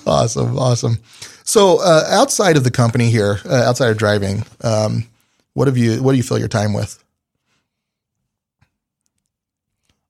Awesome, 0.06 0.58
awesome. 0.60 1.00
So, 1.44 1.82
uh, 1.82 2.06
outside 2.10 2.56
of 2.58 2.64
the 2.64 2.72
company 2.72 3.10
here, 3.10 3.40
uh, 3.46 3.56
outside 3.64 3.90
of 3.90 3.98
driving, 3.98 4.46
um, 4.64 5.08
what 5.54 5.68
have 5.68 5.76
you? 5.78 6.02
What 6.04 6.12
do 6.12 6.18
you 6.18 6.24
fill 6.24 6.38
your 6.40 6.48
time 6.48 6.72
with? 6.74 7.04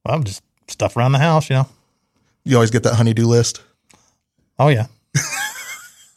Well, 0.06 0.20
just 0.22 0.44
stuff 0.68 0.98
around 0.98 1.12
the 1.14 1.20
house, 1.20 1.50
you 1.50 1.56
know. 1.56 1.68
You 2.44 2.56
always 2.58 2.72
get 2.72 2.84
that 2.84 2.96
honeydew 2.96 3.26
list. 3.26 3.62
Oh 4.60 4.68
yeah, 4.68 4.88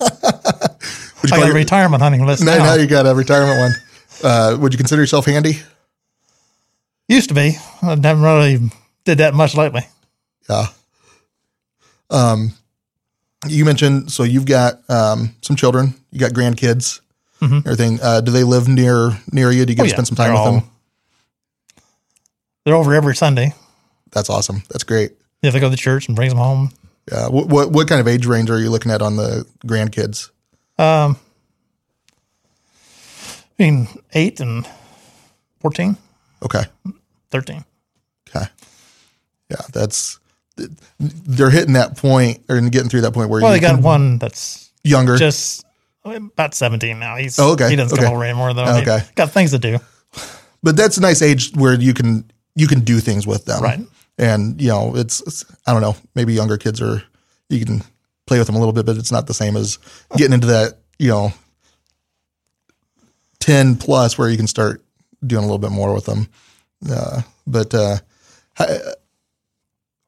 Would 1.23 1.31
you 1.31 1.37
I 1.37 1.39
got 1.39 1.43
a 1.43 1.47
your- 1.47 1.55
retirement 1.55 2.03
hunting 2.03 2.27
list 2.27 2.45
now, 2.45 2.59
now. 2.59 2.65
now 2.65 2.75
you 2.75 2.87
got 2.87 3.07
a 3.07 3.15
retirement 3.15 3.59
one. 3.59 3.73
Uh, 4.23 4.57
would 4.61 4.73
you 4.73 4.79
consider 4.79 5.03
yourself 5.03 5.27
handy? 5.27 5.61
Used 7.09 7.29
to 7.29 7.35
be. 7.35 7.57
I 7.83 7.95
never 7.97 8.21
really 8.23 8.71
did 9.05 9.19
that 9.19 9.35
much 9.35 9.55
lately. 9.55 9.83
Yeah. 10.49 10.67
Um, 12.11 12.53
you 13.49 13.65
mentioned 13.65 14.11
so 14.13 14.23
you've 14.23 14.47
got 14.47 14.89
um, 14.89 15.35
some 15.43 15.57
children, 15.57 15.95
you 16.13 16.19
got 16.21 16.33
grandkids, 16.33 17.01
everything. 17.43 17.99
Uh, 18.03 18.21
do 18.21 18.31
they 18.31 18.45
live 18.45 18.69
near 18.69 19.19
near 19.33 19.51
you? 19.51 19.67
Do 19.67 19.73
you 19.73 19.77
get 19.77 19.83
Mm-hmm. 19.83 19.83
Oh, 19.83 19.85
to 19.85 19.89
yeah. 19.89 19.95
spend 19.95 20.07
some 20.09 20.17
time 20.17 20.27
They're 20.29 20.33
with 20.35 20.41
all- 20.41 20.61
them? 20.61 20.71
They're 22.65 22.75
over 22.77 22.95
every 22.95 23.15
Sunday. 23.17 23.55
That's 24.13 24.31
awesome. 24.31 24.63
That's 24.71 24.85
great. 24.85 25.13
Yeah, 25.43 25.51
they 25.51 25.61
go 25.61 25.69
to 25.71 25.77
church 25.77 26.07
and 26.07 26.17
brings 26.17 26.33
them 26.33 26.39
home. 26.39 26.71
Yeah. 27.11 27.29
What, 27.29 27.49
what 27.49 27.71
what 27.73 27.89
kind 27.89 28.01
of 28.01 28.09
age 28.09 28.27
range 28.27 28.51
are 28.51 28.59
you 28.59 28.71
looking 28.71 28.91
at 28.93 29.03
on 29.03 29.17
the 29.17 29.47
grandkids? 29.67 30.31
Um, 30.79 31.17
between 33.57 33.89
eight 34.15 34.41
and 34.41 34.67
14, 35.61 35.97
Okay. 36.43 36.65
13. 37.31 37.65
Okay. 38.29 38.47
Yeah, 39.51 39.57
that's 39.73 40.19
they're 40.99 41.51
hitting 41.51 41.75
that 41.75 41.97
point 41.97 42.43
or 42.49 42.61
getting 42.63 42.89
through 42.89 43.03
that 43.03 43.13
point 43.13 43.29
where 43.31 43.41
Well, 43.43 43.55
you 43.55 43.61
they 43.61 43.67
got 43.67 43.81
one 43.83 44.19
that's 44.19 44.71
younger. 44.83 45.17
just 45.17 45.65
about 46.05 46.55
17 46.55 46.99
now. 46.99 47.17
He's 47.17 47.39
Oh, 47.39 47.53
okay, 47.53 47.71
He 47.71 47.77
doesn't 47.77 47.97
okay. 47.97 48.05
come 48.07 48.15
over 48.15 48.25
anymore 48.25 48.55
though. 48.55 48.65
Okay. 48.79 48.99
He 49.01 49.15
got 49.15 49.31
things 49.31 49.51
to 49.53 49.59
do. 49.59 49.79
but 50.63 50.77
that's 50.77 50.97
a 50.97 51.01
nice 51.01 51.23
age 51.23 51.53
where 51.55 51.75
you 51.75 51.95
can 51.95 52.31
you 52.57 52.67
can 52.67 52.81
do 52.81 53.01
things 53.01 53.27
with 53.27 53.45
them 53.47 53.63
Right. 53.63 53.81
And 54.19 54.61
you 54.61 54.69
know 54.69 54.95
it's, 54.97 55.21
it's 55.23 55.45
i 55.67 55.73
don't 55.73 55.83
know 55.83 55.97
maybe 56.15 56.33
younger 56.33 56.57
kids 56.57 56.81
are 56.81 57.03
you 57.49 57.65
can 57.65 57.83
play 58.27 58.39
with 58.39 58.47
them 58.47 58.57
a 58.57 58.59
little 58.59 58.73
bit 58.73 58.87
but 58.87 58.97
it's 58.97 59.13
not 59.13 59.27
the 59.27 59.35
same 59.35 59.57
as 59.57 59.79
getting 60.17 60.35
into 60.35 60.47
that 60.47 60.79
you 60.99 61.09
know 61.09 61.33
10 63.41 63.77
plus 63.77 64.17
where 64.17 64.31
you 64.31 64.37
can 64.37 64.47
start 64.47 64.83
doing 65.27 65.43
a 65.43 65.47
little 65.47 65.59
bit 65.59 65.71
more 65.71 65.95
with 65.95 66.07
them 66.07 66.29
uh, 66.91 67.23
but 67.47 67.75
uh, 67.75 67.97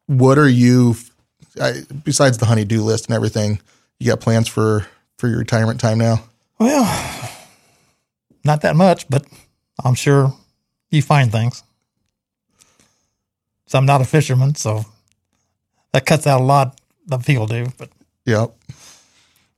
what 0.06 0.38
are 0.38 0.48
you 0.48 0.94
I, 1.60 1.82
besides 2.04 2.38
the 2.38 2.46
honeydew 2.46 2.82
list 2.82 3.06
and 3.06 3.14
everything 3.14 3.60
you 3.98 4.10
got 4.10 4.20
plans 4.20 4.48
for 4.48 4.86
for 5.18 5.28
your 5.28 5.38
retirement 5.38 5.80
time 5.80 5.98
now 5.98 6.22
Well, 6.58 6.84
not 8.44 8.62
that 8.62 8.76
much, 8.76 9.08
but 9.08 9.26
I'm 9.84 9.94
sure 9.94 10.32
you 10.90 11.02
find 11.02 11.30
things. 11.30 11.62
So 13.66 13.78
I'm 13.78 13.87
not 13.87 14.00
a 14.00 14.04
fisherman, 14.04 14.54
so 14.54 14.85
that 15.92 16.06
cuts 16.06 16.26
out 16.26 16.40
a 16.40 16.44
lot 16.44 16.80
of 17.11 17.25
people 17.26 17.46
do. 17.46 17.66
But 17.78 17.90
Yeah. 18.25 18.46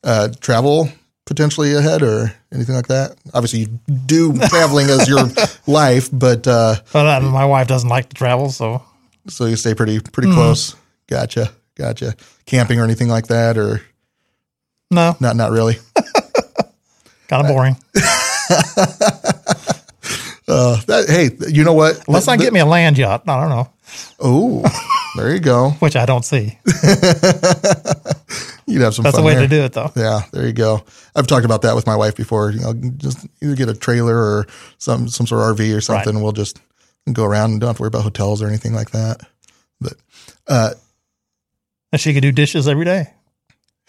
Uh, 0.04 0.28
travel 0.40 0.88
potentially 1.28 1.74
ahead 1.74 2.02
or 2.02 2.32
anything 2.52 2.74
like 2.74 2.86
that? 2.86 3.16
Obviously, 3.34 3.60
you 3.60 3.66
do 4.06 4.36
traveling 4.48 4.88
as 4.88 5.06
your 5.08 5.28
life, 5.66 6.08
but 6.12 6.46
uh, 6.46 6.76
but 6.92 7.06
uh, 7.06 7.20
my 7.20 7.44
wife 7.44 7.68
doesn't 7.68 7.88
like 7.90 8.08
to 8.08 8.14
travel, 8.14 8.50
so 8.50 8.82
so 9.28 9.44
you 9.44 9.56
stay 9.56 9.74
pretty 9.74 10.00
pretty 10.00 10.32
close. 10.32 10.74
Gotcha, 11.06 11.50
gotcha. 11.76 12.14
Camping 12.46 12.80
or 12.80 12.84
anything 12.84 13.08
like 13.08 13.26
that, 13.26 13.58
or 13.58 13.82
no, 14.90 15.16
not? 15.20 15.36
Not 15.36 15.50
really. 15.50 15.76
kind 17.28 17.46
of 17.46 17.48
boring. 17.48 17.76
Uh, 20.50 20.80
that, 20.86 21.06
hey, 21.10 21.28
you 21.52 21.62
know 21.62 21.74
what? 21.74 22.02
Unless 22.08 22.26
I 22.26 22.38
get 22.38 22.54
me 22.54 22.60
a 22.60 22.64
land 22.64 22.96
yacht, 22.96 23.22
I 23.28 23.38
don't 23.38 23.50
know, 23.50 23.68
Oh, 24.20 24.62
there 25.16 25.32
you 25.32 25.40
go. 25.40 25.70
which 25.78 25.96
I 25.96 26.06
don't 26.06 26.24
see. 26.24 26.58
You'd 28.66 28.82
have 28.82 28.94
some 28.94 29.02
That's 29.04 29.16
the 29.16 29.22
way 29.22 29.32
there. 29.34 29.42
to 29.42 29.48
do 29.48 29.62
it, 29.62 29.72
though. 29.72 29.90
Yeah, 29.96 30.20
there 30.32 30.46
you 30.46 30.52
go. 30.52 30.84
I've 31.16 31.26
talked 31.26 31.46
about 31.46 31.62
that 31.62 31.74
with 31.74 31.86
my 31.86 31.96
wife 31.96 32.16
before. 32.16 32.50
You 32.50 32.60
know, 32.60 32.74
just 32.98 33.26
either 33.42 33.56
get 33.56 33.68
a 33.70 33.74
trailer 33.74 34.14
or 34.16 34.46
some 34.76 35.08
some 35.08 35.26
sort 35.26 35.40
of 35.48 35.56
RV 35.56 35.74
or 35.76 35.80
something. 35.80 36.14
and 36.16 36.22
We'll 36.22 36.32
just 36.32 36.60
go 37.12 37.24
around 37.24 37.52
and 37.52 37.60
don't 37.60 37.68
have 37.68 37.76
to 37.76 37.82
worry 37.82 37.88
about 37.88 38.02
hotels 38.02 38.42
or 38.42 38.46
anything 38.48 38.74
like 38.74 38.90
that. 38.90 39.20
But 39.80 39.94
uh, 40.46 40.70
And 41.92 42.00
she 42.00 42.12
could 42.12 42.20
do 42.20 42.32
dishes 42.32 42.68
every 42.68 42.84
day. 42.84 43.14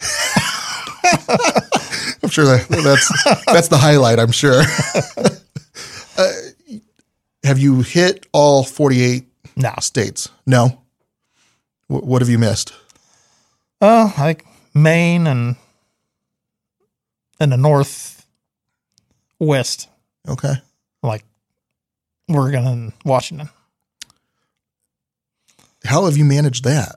I'm 2.22 2.28
sure 2.30 2.44
that 2.46 2.66
that's 2.68 3.44
that's 3.46 3.68
the 3.68 3.76
highlight. 3.78 4.18
I'm 4.18 4.32
sure. 4.32 4.62
uh, 6.16 6.32
have 7.44 7.58
you 7.58 7.80
hit 7.82 8.26
all 8.32 8.62
48 8.64 9.26
No, 9.60 9.74
states? 9.80 10.28
No. 10.46 10.80
Wh- 11.88 12.04
what 12.04 12.22
have 12.22 12.28
you 12.28 12.38
missed? 12.38 12.72
uh, 13.80 14.10
like 14.18 14.44
Maine 14.74 15.26
and 15.26 15.56
in 17.40 17.50
the 17.50 17.56
north 17.56 18.26
west, 19.38 19.88
Okay. 20.28 20.54
like 21.02 21.24
Oregon 22.28 22.66
and 22.66 22.92
Washington. 23.04 23.48
How 25.84 26.04
have 26.04 26.16
you 26.18 26.24
managed 26.26 26.64
that? 26.64 26.96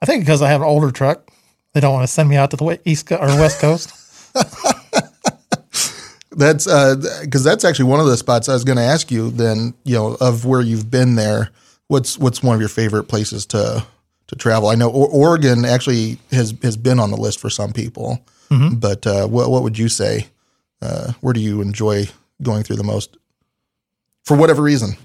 I 0.00 0.06
think 0.06 0.22
because 0.24 0.42
I 0.42 0.48
have 0.50 0.60
an 0.60 0.68
older 0.68 0.90
truck, 0.92 1.28
they 1.74 1.80
don't 1.80 1.92
want 1.92 2.04
to 2.04 2.12
send 2.12 2.28
me 2.28 2.36
out 2.36 2.50
to 2.52 2.56
the 2.56 2.80
east 2.84 3.06
co- 3.06 3.16
or 3.16 3.26
west 3.26 3.58
coast. 3.60 3.92
That's 6.32 6.66
because 7.22 7.42
that's 7.42 7.64
actually 7.64 7.86
one 7.86 8.00
of 8.00 8.06
the 8.06 8.16
spots 8.16 8.48
I 8.48 8.54
was 8.54 8.64
going 8.64 8.78
to 8.78 8.84
ask 8.84 9.10
you. 9.10 9.30
Then 9.30 9.74
you 9.84 9.96
know 9.96 10.16
of 10.20 10.44
where 10.44 10.60
you've 10.60 10.90
been 10.90 11.16
there. 11.16 11.50
What's 11.88 12.18
what's 12.18 12.42
one 12.42 12.54
of 12.54 12.60
your 12.60 12.68
favorite 12.68 13.04
places 13.04 13.46
to 13.46 13.84
to 14.28 14.36
travel? 14.36 14.68
I 14.68 14.76
know 14.76 14.90
o- 14.90 15.10
Oregon 15.10 15.64
actually 15.64 16.18
has 16.30 16.54
has 16.62 16.76
been 16.76 17.00
on 17.00 17.10
the 17.10 17.16
list 17.16 17.40
for 17.40 17.50
some 17.50 17.72
people, 17.72 18.24
but 18.78 19.06
uh, 19.06 19.26
what 19.26 19.50
what 19.50 19.62
would 19.64 19.76
you 19.76 19.88
say? 19.88 20.28
Uh, 20.80 21.12
where 21.20 21.34
do 21.34 21.40
you 21.40 21.60
enjoy 21.60 22.08
going 22.42 22.62
through 22.62 22.76
the 22.76 22.84
most? 22.84 23.16
For 24.24 24.36
whatever 24.36 24.62
reason. 24.62 24.96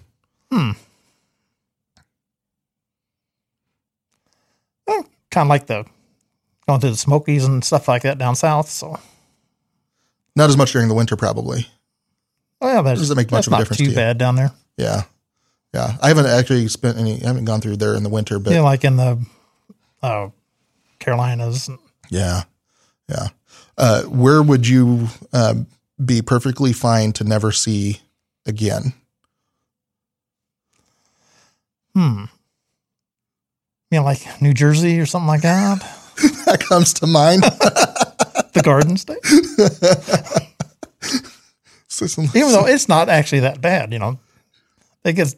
hmm. 0.51 0.71
kind 5.35 5.47
of 5.47 5.49
like 5.49 5.67
the 5.67 5.85
going 6.67 6.79
to 6.79 6.89
the 6.89 6.95
Smokies 6.95 7.45
and 7.45 7.63
stuff 7.63 7.87
like 7.87 8.03
that 8.03 8.17
down 8.17 8.35
south. 8.35 8.69
So, 8.69 8.99
Not 10.35 10.49
as 10.49 10.57
much 10.57 10.73
during 10.73 10.87
the 10.89 10.93
winter, 10.93 11.15
probably. 11.15 11.67
oh 12.61 12.67
yeah, 12.67 12.81
that's, 12.81 12.99
Does 12.99 13.09
it 13.11 13.15
make 13.17 13.31
much 13.31 13.47
of 13.47 13.53
a 13.53 13.57
difference 13.57 13.77
too 13.77 13.85
to 13.85 13.89
you? 13.91 13.95
bad 13.95 14.17
down 14.17 14.35
there. 14.35 14.51
Yeah, 14.77 15.03
yeah. 15.73 15.95
I 16.01 16.09
haven't 16.09 16.25
actually 16.25 16.67
spent 16.67 16.97
any. 16.97 17.21
I 17.23 17.27
haven't 17.27 17.45
gone 17.45 17.61
through 17.61 17.77
there 17.77 17.95
in 17.95 18.03
the 18.03 18.09
winter, 18.09 18.39
but 18.39 18.51
Yeah, 18.53 18.61
like 18.61 18.83
in 18.83 18.97
the 18.97 19.25
uh, 20.03 20.29
Carolinas. 20.99 21.69
Yeah, 22.09 22.43
yeah. 23.09 23.27
Uh, 23.77 24.03
where 24.03 24.41
would 24.43 24.67
you 24.67 25.07
uh, 25.33 25.55
be 26.03 26.21
perfectly 26.21 26.73
fine 26.73 27.13
to 27.13 27.23
never 27.23 27.51
see 27.51 28.01
again? 28.45 28.93
Hmm. 31.93 32.25
You 33.91 33.99
know, 33.99 34.03
like 34.03 34.41
New 34.41 34.53
Jersey 34.53 34.99
or 34.99 35.05
something 35.05 35.27
like 35.27 35.41
that. 35.43 35.81
That 36.45 36.59
comes 36.59 36.93
to 36.95 37.07
mind. 37.07 37.43
the 38.55 38.61
Garden 38.63 38.97
State. 38.97 39.19
Even 42.35 42.51
though 42.51 42.67
it's 42.67 42.89
not 42.89 43.07
actually 43.09 43.41
that 43.41 43.61
bad, 43.61 43.93
you 43.93 43.99
know. 43.99 44.19
It 45.05 45.13
gets 45.13 45.33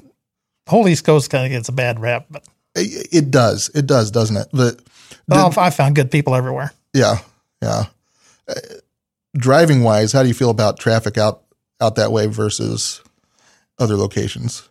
whole 0.67 0.87
East 0.87 1.03
Coast 1.05 1.29
kind 1.29 1.45
of 1.45 1.51
gets 1.51 1.69
a 1.69 1.71
bad 1.71 1.99
rap, 1.99 2.25
but 2.31 2.43
it, 2.75 3.07
it 3.11 3.31
does, 3.31 3.69
it 3.75 3.85
does, 3.85 4.09
doesn't 4.11 4.37
it? 4.37 4.47
But 4.51 4.81
oh, 5.29 5.53
I 5.57 5.69
found 5.69 5.95
good 5.95 6.09
people 6.09 6.33
everywhere. 6.35 6.71
yeah, 6.93 7.17
yeah. 7.61 7.85
Uh, 8.47 8.53
driving 9.35 9.83
wise, 9.83 10.13
how 10.13 10.23
do 10.23 10.29
you 10.29 10.33
feel 10.33 10.49
about 10.49 10.79
traffic 10.79 11.17
out 11.17 11.43
out 11.81 11.95
that 11.95 12.11
way 12.11 12.25
versus 12.27 13.01
other 13.77 13.95
locations? 13.97 14.67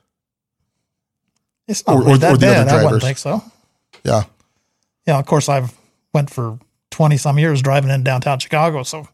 It's 1.69 1.87
not 1.87 1.97
Or- 1.97 2.01
really 2.01 2.13
or- 2.15 2.19
that 2.19 2.35
or 2.35 2.37
the 2.39 2.47
other 2.49 2.65
bad. 2.65 2.81
I 2.81 2.85
wouldn't 2.85 3.03
think 3.03 3.19
so. 3.19 3.43
Yeah, 4.05 4.25
Yeah, 5.07 5.19
of 5.19 5.27
course 5.27 5.49
I've 5.49 5.73
went 6.13 6.31
for 6.31 6.59
twenty 6.97 7.17
some 7.19 7.39
years 7.39 7.61
driving 7.63 7.91
in 7.91 8.03
downtown 8.03 8.39
Chicago, 8.39 8.83
so 8.83 9.07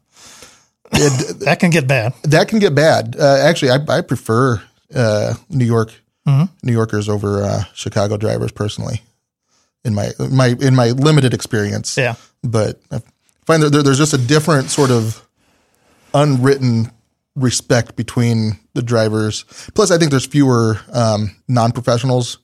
it, 0.93 1.39
that 1.45 1.59
can 1.59 1.69
get 1.69 1.87
bad. 1.87 2.13
that 2.23 2.47
can 2.47 2.59
get 2.59 2.73
bad. 2.73 3.15
Uh, 3.19 3.37
actually, 3.41 3.71
I, 3.71 3.97
I 3.97 4.01
prefer 4.01 4.61
uh, 4.95 5.33
New 5.49 5.65
York 5.65 5.91
New 6.25 6.71
Yorkers 6.71 7.09
over 7.09 7.43
uh, 7.43 7.63
Chicago 7.73 8.15
drivers 8.17 8.51
personally. 8.53 9.01
In 9.83 9.93
my 9.93 10.11
my 10.31 10.55
in 10.61 10.73
my 10.75 10.91
limited 10.91 11.33
experience, 11.33 11.97
Yeah. 11.97 12.15
but 12.41 12.79
I 12.89 13.01
find 13.45 13.61
that 13.63 13.71
there, 13.71 13.83
there's 13.83 13.97
just 13.97 14.13
a 14.13 14.17
different 14.17 14.69
sort 14.69 14.91
of 14.91 15.27
unwritten 16.13 16.89
respect 17.35 17.95
between 17.97 18.59
the 18.75 18.81
drivers. 18.81 19.43
Plus, 19.73 19.91
I 19.91 19.97
think 19.97 20.11
there's 20.11 20.25
fewer 20.25 20.79
um, 20.93 21.35
non 21.49 21.71
professionals 21.73 22.37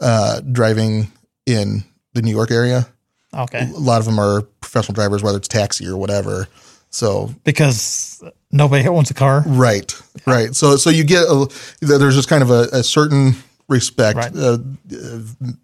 uh, 0.00 0.40
driving 0.52 1.10
in 1.46 1.84
the 2.12 2.20
New 2.22 2.32
York 2.32 2.50
area. 2.50 2.86
Okay. 3.34 3.68
A 3.74 3.78
lot 3.78 3.98
of 4.00 4.04
them 4.06 4.18
are 4.18 4.42
professional 4.60 4.94
drivers, 4.94 5.22
whether 5.22 5.38
it's 5.38 5.48
taxi 5.48 5.86
or 5.86 5.96
whatever. 5.96 6.48
So 6.90 7.34
Because 7.44 8.22
nobody 8.52 8.86
owns 8.88 9.10
a 9.10 9.14
car. 9.14 9.42
Right, 9.46 9.92
right. 10.26 10.54
So, 10.54 10.76
so 10.76 10.90
you 10.90 11.02
get 11.04 11.24
a, 11.24 11.48
there's 11.80 12.14
just 12.14 12.28
kind 12.28 12.42
of 12.42 12.50
a, 12.50 12.68
a 12.72 12.82
certain 12.84 13.34
respect 13.68 14.16
Right. 14.16 14.36
uh, 14.36 14.58
uh, 14.92 15.18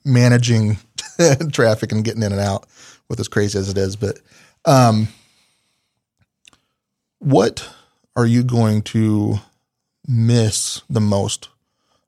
managing 0.04 0.78
traffic 1.52 1.92
and 1.92 2.04
getting 2.04 2.22
in 2.22 2.32
and 2.32 2.40
out 2.40 2.66
with 3.08 3.20
as 3.20 3.28
crazy 3.28 3.58
as 3.58 3.68
it 3.68 3.78
is. 3.78 3.94
But, 3.94 4.18
um, 4.64 5.08
what 7.18 7.68
are 8.16 8.26
you 8.26 8.42
going 8.42 8.82
to 8.82 9.38
miss 10.08 10.82
the 10.90 11.00
most 11.00 11.48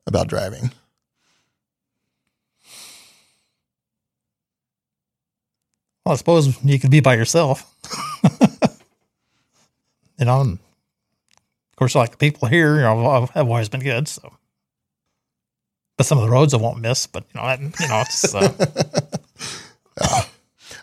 about 0.06 0.26
driving? 0.28 0.72
Well, 6.04 6.14
I 6.14 6.16
suppose 6.16 6.62
you 6.64 6.78
could 6.78 6.90
be 6.90 7.00
by 7.00 7.14
yourself. 7.14 7.74
you 10.18 10.24
know, 10.24 10.40
and 10.40 10.58
of 10.58 11.76
course, 11.76 11.94
like 11.94 12.10
the 12.10 12.16
people 12.16 12.48
here, 12.48 12.76
you 12.76 12.82
know, 12.82 13.26
have 13.34 13.48
always 13.48 13.68
been 13.68 13.82
good. 13.82 14.08
So, 14.08 14.32
but 15.96 16.06
some 16.06 16.18
of 16.18 16.24
the 16.24 16.30
roads 16.30 16.54
I 16.54 16.56
won't 16.56 16.80
miss. 16.80 17.06
But 17.06 17.24
you 17.32 17.40
know, 17.40 17.46
I, 17.46 17.54
you 17.54 17.88
know, 17.88 18.02
it's 18.04 18.34
uh, 18.34 18.52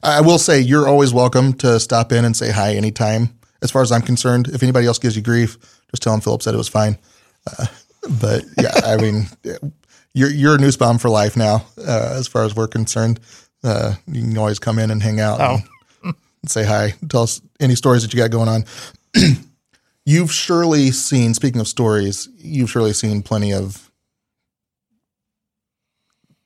I 0.04 0.22
will 0.22 0.40
say 0.40 0.62
you're 0.62 0.88
always 0.88 1.14
welcome 1.14 1.54
to 1.54 1.80
stop 1.80 2.12
in 2.14 2.24
and 2.24 2.36
say 2.36 2.52
hi 2.52 2.76
anytime. 2.76 3.38
As 3.62 3.72
far 3.72 3.82
as 3.82 3.92
I'm 3.92 4.02
concerned, 4.02 4.48
if 4.48 4.64
anybody 4.64 4.88
else 4.88 5.00
gives 5.00 5.18
you 5.18 5.22
grief, 5.22 5.58
just 5.92 6.02
tell 6.02 6.14
them 6.14 6.22
Philip 6.22 6.42
said 6.42 6.54
it 6.54 6.58
was 6.58 6.70
fine. 6.70 6.98
Uh, 7.46 7.66
but 8.22 8.46
yeah, 8.58 8.72
I 8.86 8.96
mean, 8.96 9.28
you're 10.14 10.30
you're 10.30 10.56
a 10.56 10.58
Nussbaum 10.58 10.98
for 10.98 11.10
life 11.10 11.36
now. 11.36 11.66
Uh, 11.78 12.16
as 12.18 12.28
far 12.28 12.44
as 12.46 12.56
we're 12.56 12.68
concerned, 12.68 13.20
uh, 13.63 13.96
you 14.08 14.22
can 14.22 14.38
always 14.38 14.60
come 14.60 14.80
in 14.80 14.92
and 14.92 15.01
hang 15.01 15.20
out 15.20 15.39
Oh. 15.42 15.58
and 16.04 16.16
say 16.46 16.63
hi. 16.66 16.94
Tell 17.10 17.24
us 17.24 17.42
any 17.60 17.75
stories 17.75 18.01
that 18.04 18.13
you 18.13 18.18
got 18.20 18.32
going 18.32 18.48
on. 18.48 18.66
you've 20.06 20.32
surely 20.32 20.92
seen. 20.92 21.34
Speaking 21.34 21.60
of 21.62 21.68
stories, 21.68 22.30
you've 22.38 22.70
surely 22.70 22.94
seen 22.94 23.22
plenty 23.22 23.54
of 23.54 23.92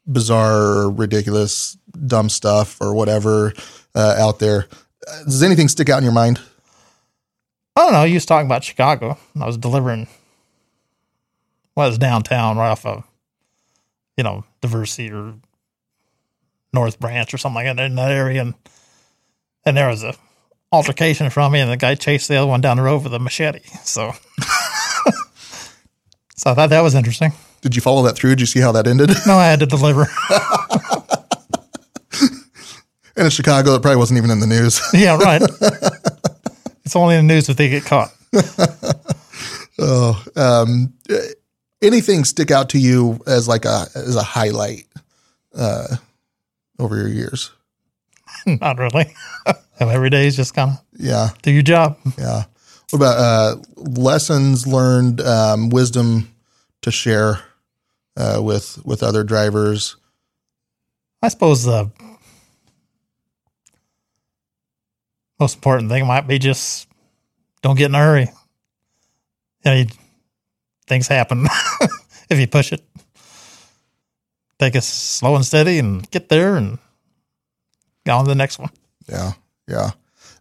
bizarre, 0.07 0.89
ridiculous, 0.89 1.77
dumb 2.07 2.29
stuff 2.29 2.77
or 2.81 2.93
whatever 2.93 3.53
uh, 3.95 4.15
out 4.19 4.39
there. 4.39 4.67
Does 5.25 5.43
anything 5.43 5.67
stick 5.67 5.89
out 5.89 5.97
in 5.97 6.03
your 6.03 6.13
mind? 6.13 6.39
I 7.75 7.81
don't 7.81 7.93
know. 7.93 8.03
You 8.03 8.15
was 8.15 8.25
talking 8.25 8.45
about 8.45 8.63
Chicago. 8.63 9.17
I 9.39 9.45
was 9.45 9.57
delivering. 9.57 10.07
Well, 11.75 11.89
was 11.89 11.97
downtown, 11.97 12.57
right 12.57 12.69
off 12.69 12.85
of, 12.85 13.03
you 14.15 14.23
know, 14.23 14.43
Diversey 14.61 15.11
or 15.11 15.35
North 16.73 16.99
Branch 16.99 17.31
or 17.33 17.37
something 17.37 17.65
like 17.65 17.75
that 17.75 17.83
in 17.83 17.95
that 17.95 18.11
area, 18.11 18.41
and 18.41 18.53
and 19.65 19.77
there 19.77 19.87
was 19.87 20.03
a 20.03 20.15
altercation 20.71 21.29
from 21.29 21.51
me, 21.51 21.59
and 21.59 21.71
the 21.71 21.77
guy 21.77 21.95
chased 21.95 22.27
the 22.27 22.35
other 22.35 22.47
one 22.47 22.61
down 22.61 22.77
the 22.77 22.83
road 22.83 23.03
with 23.03 23.13
a 23.13 23.19
machete. 23.19 23.61
So, 23.83 24.11
so 26.35 26.51
I 26.51 26.53
thought 26.55 26.69
that 26.71 26.81
was 26.81 26.95
interesting. 26.95 27.31
Did 27.61 27.75
you 27.75 27.81
follow 27.81 28.01
that 28.03 28.15
through? 28.15 28.31
Did 28.31 28.41
you 28.41 28.45
see 28.47 28.59
how 28.59 28.73
that 28.73 28.87
ended? 28.87 29.11
No, 29.25 29.35
I 29.35 29.45
had 29.45 29.59
to 29.59 29.65
deliver. 29.65 30.01
and 33.15 33.25
in 33.25 33.29
Chicago, 33.29 33.75
it 33.75 33.81
probably 33.81 33.97
wasn't 33.97 34.17
even 34.17 34.31
in 34.31 34.41
the 34.41 34.47
news. 34.47 34.81
yeah, 34.93 35.15
right. 35.15 35.41
it's 36.83 36.95
only 36.95 37.15
in 37.15 37.27
the 37.27 37.33
news 37.33 37.47
if 37.47 37.55
they 37.55 37.69
get 37.69 37.85
caught. 37.85 38.11
oh, 39.79 40.21
um, 40.35 40.93
anything 41.81 42.25
stick 42.25 42.51
out 42.51 42.69
to 42.69 42.79
you 42.79 43.19
as 43.27 43.47
like 43.47 43.63
a 43.63 43.85
as 43.95 44.15
a 44.15 44.23
highlight 44.23 44.87
uh, 45.55 45.95
over 46.79 46.97
your 46.97 47.07
years? 47.09 47.51
Not 48.45 48.77
really. 48.77 49.13
Every 49.79 50.09
day 50.09 50.27
is 50.27 50.35
just 50.35 50.53
kind 50.53 50.71
of 50.71 50.81
Yeah, 50.97 51.29
do 51.41 51.51
your 51.51 51.63
job. 51.63 51.97
yeah. 52.17 52.43
What 52.91 52.97
about 52.97 53.17
uh, 53.17 53.55
lessons 53.77 54.67
learned, 54.67 55.19
um, 55.21 55.69
wisdom 55.69 56.31
to 56.83 56.91
share 56.91 57.39
uh, 58.15 58.39
with 58.43 58.79
with 58.85 59.01
other 59.03 59.23
drivers? 59.23 59.95
I 61.21 61.29
suppose 61.29 61.63
the 61.63 61.89
most 65.39 65.55
important 65.55 65.89
thing 65.89 66.05
might 66.05 66.27
be 66.27 66.37
just 66.39 66.87
don't 67.61 67.77
get 67.77 67.85
in 67.87 67.95
a 67.95 67.99
hurry. 67.99 68.27
You 69.65 69.71
know, 69.71 69.73
you, 69.73 69.85
things 70.87 71.07
happen 71.07 71.47
if 72.29 72.39
you 72.39 72.47
push 72.47 72.71
it. 72.73 72.81
Take 74.63 74.75
it 74.75 74.83
slow 74.85 75.35
and 75.35 75.43
steady 75.43 75.77
and 75.77 76.09
get 76.09 76.29
there 76.29 76.55
and 76.55 76.79
go 78.05 78.15
on 78.15 78.23
to 78.23 78.29
the 78.29 78.35
next 78.35 78.59
one. 78.59 78.69
Yeah, 79.09 79.33
yeah. 79.67 79.91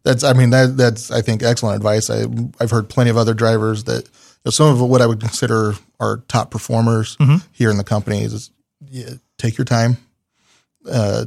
That's 0.05 0.23
I 0.23 0.33
mean 0.33 0.51
that 0.51 0.77
that's 0.77 1.11
I 1.11 1.23
think 1.23 1.43
excellent 1.43 1.75
advice. 1.75 2.09
I 2.09 2.27
I've 2.61 2.71
heard 2.71 2.89
plenty 2.89 3.11
of 3.11 3.17
other 3.17 3.35
drivers 3.35 3.83
that 3.85 4.09
some 4.49 4.69
of 4.69 4.81
what 4.81 5.03
I 5.03 5.07
would 5.07 5.19
consider 5.19 5.75
our 5.99 6.19
top 6.29 6.53
performers 6.53 7.17
here 7.51 7.69
in 7.69 7.79
the 7.79 7.83
company 7.83 8.23
is 8.23 8.53
yeah, 8.89 9.15
take 9.39 9.59
your 9.59 9.65
time. 9.65 9.97
Uh, 10.89 11.25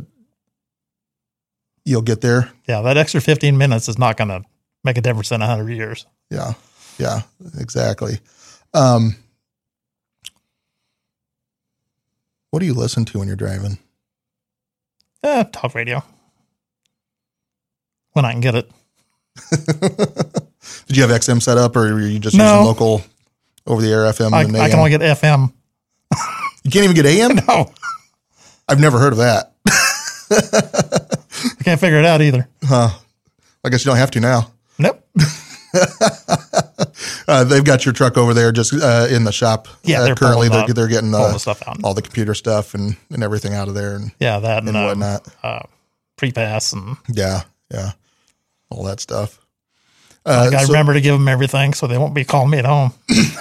you'll 1.84 2.02
get 2.02 2.22
there. 2.22 2.50
Yeah, 2.66 2.82
that 2.84 2.96
extra 2.96 3.20
15 3.20 3.58
minutes 3.58 3.90
is 3.90 4.00
not 4.00 4.16
going 4.16 4.30
to 4.30 4.42
make 4.86 4.98
a 4.98 5.02
difference 5.02 5.34
in 5.34 5.42
100 5.42 5.70
years. 5.70 6.06
Yeah, 6.30 6.54
yeah, 6.98 7.24
exactly. 7.60 8.20
Um, 8.74 9.18
what 12.56 12.62
do 12.62 12.68
you 12.68 12.74
listen 12.74 13.04
to 13.04 13.20
when 13.20 13.28
you're 13.28 13.36
driving? 13.36 13.78
Eh, 15.24 15.44
talk 15.52 15.76
radio. 15.76 16.02
When 18.14 18.24
I 18.24 18.32
can 18.32 18.40
get 18.40 18.56
it. 18.56 18.72
Did 20.88 20.96
you 20.96 21.02
have 21.06 21.12
XM 21.12 21.42
set 21.42 21.58
up, 21.58 21.76
or 21.76 21.82
were 21.94 22.00
you 22.00 22.18
just 22.18 22.38
No. 22.38 22.46
using 22.46 22.66
local 22.66 23.04
over 23.68 23.82
the 23.82 23.90
air 23.92 24.04
FM? 24.06 24.32
I, 24.32 24.44
I 24.64 24.70
can 24.70 24.80
only 24.80 24.90
get 24.90 25.02
FM. 25.02 25.52
you 26.64 26.72
can't 26.72 26.86
even 26.86 26.96
get 26.96 27.06
AM. 27.06 27.36
No, 27.46 27.74
I've 28.70 28.80
never 28.80 29.00
heard 29.00 29.12
of 29.12 29.18
that. 29.20 29.52
I 30.32 31.62
can't 31.66 31.78
figure 31.82 32.00
it 32.00 32.06
out 32.06 32.22
either. 32.22 32.48
Huh. 32.64 32.88
I 33.66 33.70
guess 33.70 33.84
you 33.84 33.90
don't 33.90 33.98
have 33.98 34.12
to 34.12 34.22
now. 34.22 34.50
Nope. 34.80 35.06
Uh, 37.28 37.44
they've 37.44 37.66
got 37.66 37.86
your 37.86 37.94
truck 37.94 38.18
over 38.18 38.34
there 38.34 38.52
just 38.52 38.72
uh, 38.74 39.08
in 39.10 39.24
the 39.24 39.32
shop. 39.32 39.68
Yeah, 39.84 40.02
uh, 40.02 40.06
they're 40.06 40.16
currently 40.16 40.48
they're, 40.50 40.68
they're 40.68 40.88
getting 40.88 41.10
pulling 41.12 41.30
uh, 41.30 41.34
the 41.34 41.40
stuff 41.40 41.68
out. 41.68 41.78
all 41.84 41.94
the 41.96 42.02
computer 42.04 42.36
stuff 42.36 42.76
and, 42.76 42.96
and 43.10 43.24
everything 43.24 43.54
out 43.56 43.68
of 43.68 43.74
there 43.74 43.96
and, 43.96 44.12
Yeah, 44.20 44.40
that 44.40 44.60
and, 44.60 44.68
and 44.70 44.78
um, 44.78 44.86
whatnot. 44.86 45.28
uh, 45.42 45.62
pre-pass 46.18 46.74
and 46.74 46.98
Yeah, 47.10 47.42
yeah, 47.72 47.92
all 48.70 48.84
that 48.84 49.00
stuff. 49.00 49.40
I 50.26 50.48
Uh, 50.48 50.50
got 50.52 50.60
to 50.62 50.66
so- 50.68 50.74
remember 50.74 50.94
to 50.94 51.02
give 51.02 51.18
them 51.18 51.28
everything 51.28 51.74
so 51.74 51.88
they 51.88 51.98
won't 51.98 52.14
be 52.14 52.24
calling 52.26 52.52
me 52.52 52.60
at 52.60 52.66
home. 52.66 52.94
it's, 53.10 53.36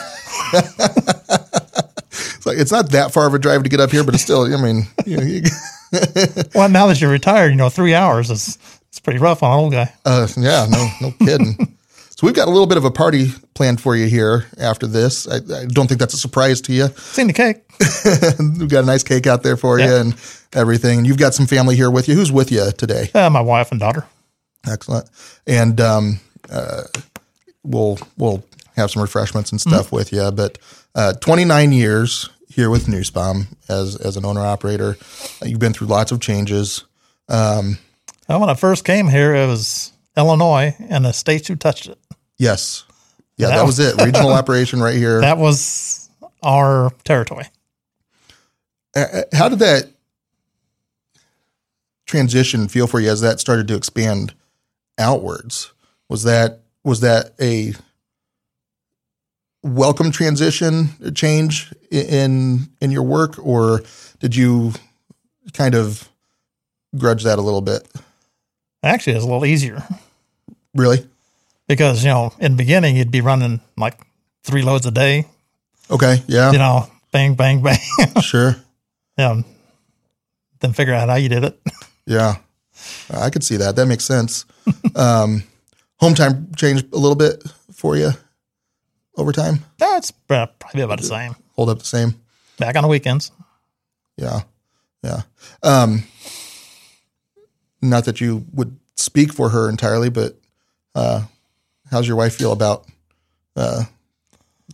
like, 2.47 2.59
it's 2.59 2.73
not 2.73 2.90
that 2.90 3.12
far 3.12 3.27
of 3.27 3.35
a 3.35 3.38
drive 3.38 3.62
to 3.64 3.68
get 3.68 3.81
up 3.81 3.90
here, 3.90 4.05
but 4.05 4.14
it's 4.14 4.23
still. 4.23 4.53
I 4.53 4.61
mean, 4.61 4.83
you 5.07 5.16
know, 5.16 5.23
you, 5.23 5.42
well, 6.55 6.68
now 6.68 6.87
that 6.87 7.01
you're 7.01 7.11
retired, 7.11 7.51
you 7.51 7.57
know, 7.57 7.68
three 7.68 7.94
hours 7.94 8.31
is 8.31 8.59
it's 8.88 9.01
pretty 9.01 9.18
rough 9.18 9.42
on 9.42 9.53
an 9.53 9.59
old 9.59 9.73
guy. 9.73 9.92
uh, 10.05 10.27
yeah, 10.37 10.66
no, 10.70 10.88
no 11.01 11.11
kidding. 11.25 11.77
So 12.16 12.27
we've 12.29 12.35
got 12.37 12.46
a 12.46 12.50
little 12.50 12.66
bit 12.66 12.77
of 12.79 12.85
a 12.85 12.92
party 12.92 13.33
planned 13.55 13.81
for 13.81 13.96
you 13.96 14.07
here 14.07 14.46
after 14.59 14.87
this. 14.87 15.27
I, 15.27 15.37
I 15.37 15.64
don't 15.66 15.88
think 15.88 15.98
that's 15.98 16.14
a 16.14 16.18
surprise 16.18 16.61
to 16.62 16.72
you. 16.72 16.87
Seen 16.96 17.27
the 17.27 17.33
cake? 17.33 17.57
We've 18.61 18.68
got 18.68 18.85
a 18.85 18.87
nice 18.87 19.03
cake 19.03 19.27
out 19.27 19.42
there 19.42 19.57
for 19.57 19.81
you 19.81 19.92
and 19.92 20.14
everything. 20.53 20.98
And 20.98 21.07
you've 21.09 21.18
got 21.18 21.35
some 21.35 21.46
family 21.46 21.74
here 21.74 21.90
with 21.90 22.09
you. 22.09 22.14
Who's 22.14 22.31
with 22.31 22.53
you 22.53 22.70
today? 22.79 23.11
Uh, 23.14 23.31
my 23.31 23.40
wife 23.40 23.72
and 23.72 23.81
daughter. 23.81 24.07
Excellent. 24.64 25.11
And 25.48 25.81
um, 25.81 26.20
uh, 26.50 26.85
we'll 27.64 27.98
we'll 28.16 28.44
have 28.77 28.92
some 28.92 29.03
refreshments 29.03 29.50
and 29.50 29.61
stuff 29.61 29.90
with 29.90 30.12
you. 30.12 30.31
But 30.31 30.59
uh, 30.94 31.14
29 31.14 31.72
years 31.72 32.31
here 32.48 32.70
with 32.70 32.87
Nussbaum 32.87 33.48
as 33.68 33.96
as 33.96 34.16
an 34.16 34.24
owner 34.24 34.42
operator, 34.42 34.96
Uh, 35.42 35.46
you've 35.46 35.59
been 35.59 35.72
through 35.72 35.88
lots 35.88 36.12
of 36.12 36.20
changes. 36.20 36.85
Um, 37.29 37.79
Well, 38.29 38.38
when 38.38 38.50
I 38.50 38.55
first 38.55 38.85
came 38.85 39.09
here, 39.09 39.35
it 39.35 39.46
was 39.48 39.92
Illinois 40.16 40.77
and 40.88 41.05
the 41.05 41.12
states 41.12 41.48
who 41.48 41.57
touched 41.57 41.88
it. 41.88 41.98
Yes, 42.38 42.85
yeah, 43.37 43.49
That 43.49 43.57
that 43.57 43.66
was 43.66 43.79
it. 43.79 44.01
Regional 44.05 44.33
operation 44.33 44.81
right 44.81 44.94
here. 44.97 45.20
That 45.20 45.38
was 45.38 46.09
our 46.42 46.90
territory. 47.05 47.47
Uh, 48.94 49.23
How 49.33 49.49
did 49.49 49.59
that 49.59 49.88
transition 52.07 52.68
feel 52.68 52.87
for 52.87 53.01
you 53.01 53.11
as 53.11 53.20
that 53.23 53.40
started 53.40 53.66
to 53.68 53.75
expand 53.75 54.35
outwards? 54.99 55.73
Was 56.09 56.23
that 56.25 56.61
was 56.85 57.01
that 57.01 57.33
a 57.40 57.73
welcome 59.62 60.11
transition 60.12 60.90
change 61.14 61.73
in 61.90 62.68
in 62.81 62.90
your 62.90 63.03
work, 63.03 63.35
or 63.44 63.83
did 64.20 64.37
you 64.37 64.73
kind 65.55 65.75
of 65.75 66.09
grudge 66.97 67.25
that 67.25 67.38
a 67.38 67.42
little 67.42 67.62
bit? 67.62 67.88
Actually, 68.83 69.14
it 69.14 69.16
was 69.16 69.25
a 69.25 69.29
little 69.29 69.47
easier 69.47 69.83
Really? 70.75 71.07
Because, 71.66 72.05
you 72.05 72.11
know, 72.11 72.33
in 72.38 72.53
the 72.53 72.57
beginning, 72.57 72.96
you'd 72.96 73.11
be 73.11 73.20
running 73.20 73.61
like 73.77 73.98
three 74.42 74.62
loads 74.62 74.87
a 74.87 74.90
day. 74.90 75.27
Okay. 75.90 76.22
Yeah. 76.27 76.53
You 76.53 76.59
know, 76.59 76.88
bang, 77.12 77.35
bang, 77.35 77.62
bang. 77.62 77.79
Sure. 78.22 78.57
yeah. 79.18 79.40
Then 80.61 80.72
figure 80.72 80.94
out 80.94 81.09
how 81.09 81.16
you 81.16 81.29
did 81.29 81.44
it. 81.44 81.61
Yeah. 82.07 82.37
I 83.11 83.31
could 83.31 83.42
see 83.42 83.57
that. 83.57 83.77
That 83.77 83.87
makes 83.87 84.05
sense. 84.05 84.44
um, 84.94 85.42
home 85.96 86.14
time 86.14 86.53
changed 86.55 86.92
a 86.92 86.98
little 86.98 87.16
bit 87.16 87.42
for 87.72 87.96
you 87.96 88.11
over 89.16 89.33
time. 89.33 89.61
That's 89.79 90.11
probably 90.11 90.83
about 90.83 91.00
the 91.00 91.07
same. 91.07 91.35
Hold 91.57 91.70
up 91.70 91.79
the 91.79 91.87
same. 91.87 92.20
Back 92.59 92.77
on 92.77 92.83
the 92.83 92.88
weekends. 92.88 93.31
Yeah. 94.18 94.40
Yeah. 95.03 95.22
Um, 95.62 96.05
not 97.81 98.05
that 98.05 98.20
you 98.20 98.44
would 98.53 98.79
speak 98.96 99.33
for 99.33 99.48
her 99.48 99.70
entirely, 99.70 100.11
but 100.11 100.37
uh, 100.94 101.22
how's 101.95 102.09
your 102.09 102.17
wife 102.17 102.35
feel 102.35 102.53
about 102.53 102.85
uh, 103.57 103.85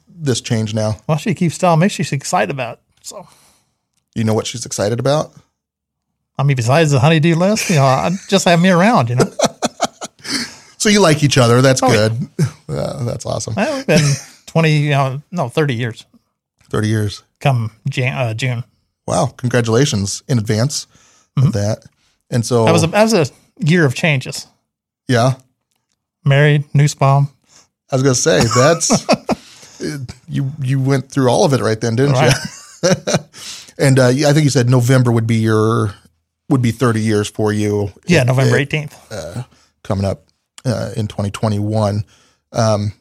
this 0.09 0.41
change 0.41 0.73
now? 0.75 0.97
Well, 1.07 1.19
she 1.19 1.35
keeps 1.35 1.59
telling 1.59 1.81
me 1.81 1.89
she's 1.89 2.13
excited 2.13 2.51
about 2.51 2.79
it. 2.79 2.81
So, 3.03 3.29
You 4.15 4.25
know 4.25 4.35
what 4.35 4.47
she's 4.47 4.65
excited 4.67 4.99
about? 4.99 5.33
I 6.39 6.43
mean, 6.43 6.57
besides 6.57 6.91
the 6.91 6.99
honeydew 7.01 7.35
list, 7.35 7.69
you 7.69 7.77
know, 7.77 7.85
I 7.85 8.11
just 8.29 8.47
have 8.47 8.61
me 8.61 8.71
around, 8.71 9.11
you 9.11 9.17
know. 9.17 9.31
So 10.79 10.89
you 10.89 11.01
like 11.01 11.23
each 11.23 11.37
other. 11.37 11.61
That's 11.61 11.83
Oh, 11.83 11.89
good. 11.89 12.13
Yeah, 12.71 13.03
that's 13.03 13.27
awesome. 13.27 13.55
Well, 13.55 13.77
We've 13.77 13.87
been 13.87 14.13
20, 14.47 14.77
you 14.79 14.91
know, 14.91 15.23
no, 15.31 15.49
30 15.51 15.75
years 15.75 16.07
30 16.71 16.89
years. 16.89 17.23
come 17.41 17.73
Jan- 17.91 18.17
uh, 18.17 18.33
June. 18.33 18.65
Wow. 19.07 19.27
Congratulations 19.37 20.23
in 20.29 20.39
advance 20.39 20.87
with 21.37 21.53
that. 21.53 21.85
And 22.31 22.47
so. 22.47 22.65
That 22.65 22.73
was, 22.73 22.85
a, 22.85 22.87
that 22.87 23.03
was 23.03 23.13
a 23.13 23.27
year 23.59 23.85
of 23.85 23.95
changes. 23.95 24.47
yeah, 25.09 25.35
Married, 26.25 26.65
Nussbaum. 26.75 27.29
I 27.91 27.97
was 27.97 28.03
going 28.03 28.15
to 28.15 28.21
say 28.21 28.41
that's, 28.55 29.07
you, 30.29 30.51
you 30.63 30.81
went 30.81 31.11
through 31.11 31.29
all 31.29 31.45
of 31.45 31.53
it 31.53 31.61
right 31.61 31.81
then, 31.81 31.97
didn't 31.97 32.13
Right. 32.13 32.35
you? 32.83 32.91
and 33.79 33.99
uh, 33.99 34.07
I 34.09 34.33
think 34.33 34.45
you 34.45 34.51
said 34.51 34.69
November 34.71 35.11
would 35.11 35.27
be 35.27 35.37
your, 35.37 35.95
would 36.49 36.63
be 36.63 36.71
30 36.71 37.01
years 37.01 37.29
for 37.29 37.53
you. 37.53 37.93
Yeah, 38.07 38.23
November 38.25 38.57
18th. 38.59 39.47
coming 39.83 40.05
up 40.05 40.25
uh, 40.65 40.93
in 40.97 41.09
2021. 41.09 42.05
Um, 42.53 42.93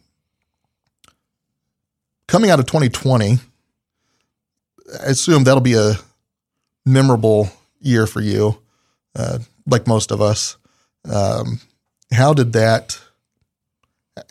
coming 2.28 2.50
out 2.50 2.60
of 2.60 2.66
2020, 2.66 3.38
I 5.02 5.06
assume 5.06 5.44
that'll 5.44 5.62
be 5.62 5.76
a 5.76 5.94
memorable 6.86 7.50
year 7.80 8.08
for 8.08 8.22
you, 8.22 8.58
uh, 9.16 9.40
like 9.68 9.88
most 9.88 10.12
of 10.12 10.22
us. 10.22 10.58
Um, 11.12 11.60
how 12.12 12.34
did 12.34 12.54
that? 12.54 13.00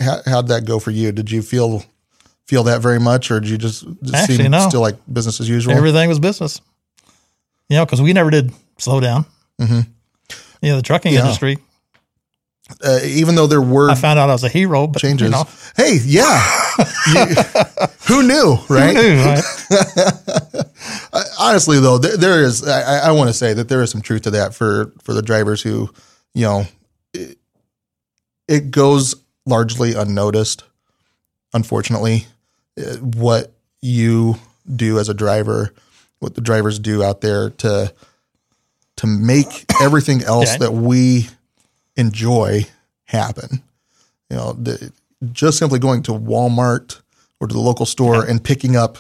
How 0.01 0.42
did 0.42 0.48
that 0.48 0.64
go 0.66 0.79
for 0.79 0.90
you? 0.90 1.12
Did 1.12 1.31
you 1.31 1.42
feel 1.42 1.85
feel 2.46 2.62
that 2.64 2.81
very 2.81 2.98
much, 3.01 3.31
or 3.31 3.40
did 3.40 3.51
you 3.51 3.59
just, 3.59 3.85
just 4.03 4.14
Actually, 4.14 4.37
seem 4.38 4.51
no. 4.51 4.68
still 4.68 4.81
like 4.81 4.96
business 5.12 5.40
as 5.40 5.48
usual? 5.48 5.74
Everything 5.74 6.09
was 6.09 6.18
business. 6.18 6.61
You 7.68 7.77
know, 7.77 7.85
because 7.85 8.01
we 8.01 8.12
never 8.14 8.31
did 8.31 8.53
slow 8.79 9.01
down. 9.01 9.27
Mhm. 9.61 9.87
You 10.62 10.70
know, 10.70 10.77
the 10.77 10.83
trucking 10.83 11.12
Yeah. 11.12 11.20
industry. 11.20 11.59
uh, 12.85 13.01
even 13.03 13.35
though 13.35 13.46
there 13.46 13.62
were 13.62 13.90
I 13.90 13.94
found 13.94 14.18
out 14.18 14.29
I 14.29 14.33
was 14.35 14.44
a 14.44 14.48
hero, 14.48 14.87
but 14.87 15.01
changes. 15.01 15.27
You 15.27 15.31
know, 15.33 15.46
Hey, 15.77 15.98
yeah, 16.05 16.42
You- 17.07 17.35
who 18.07 18.22
knew, 18.22 18.59
right? 18.68 18.94
who 18.96 19.03
knew, 19.03 19.24
right? 19.24 19.44
honestly 21.40 21.81
though 21.81 21.98
there, 21.98 22.16
there 22.16 22.42
is 22.42 22.66
i, 22.66 22.98
I 23.09 23.12
want 23.12 23.29
to 23.29 23.35
say 23.35 23.53
that 23.55 23.68
there 23.68 23.83
is 23.83 23.90
some 23.90 24.01
truth 24.03 24.22
to 24.22 24.31
that 24.33 24.55
for 24.55 24.92
for 25.03 25.14
the 25.14 25.22
drivers 25.22 25.62
who 25.62 25.88
you 26.35 26.42
know 26.44 26.64
it, 27.14 27.38
it 28.46 28.70
goes 28.70 29.14
largely 29.48 29.94
unnoticed 29.94 30.62
unfortunately 31.54 32.26
uh, 32.78 32.96
what 32.96 33.52
you 33.80 34.37
do 34.76 34.98
as 34.98 35.08
a 35.08 35.14
driver 35.14 35.72
what 36.20 36.34
the 36.34 36.40
drivers 36.40 36.78
do 36.78 37.02
out 37.02 37.20
there 37.20 37.50
to 37.50 37.92
to 38.96 39.06
make 39.06 39.64
everything 39.80 40.22
else 40.26 40.52
Yeah. 40.52 40.58
that 40.58 40.72
we 40.72 41.28
enjoy 41.96 42.66
happen 43.04 43.62
you 44.30 44.37
know 44.37 44.52
the, 44.52 44.92
just 45.32 45.58
simply 45.58 45.78
going 45.78 46.02
to 46.04 46.12
walmart 46.12 47.00
or 47.40 47.46
to 47.48 47.52
the 47.54 47.61
local 47.61 47.87
store 47.87 48.24
and 48.24 48.42
picking 48.44 48.76
up 48.76 48.98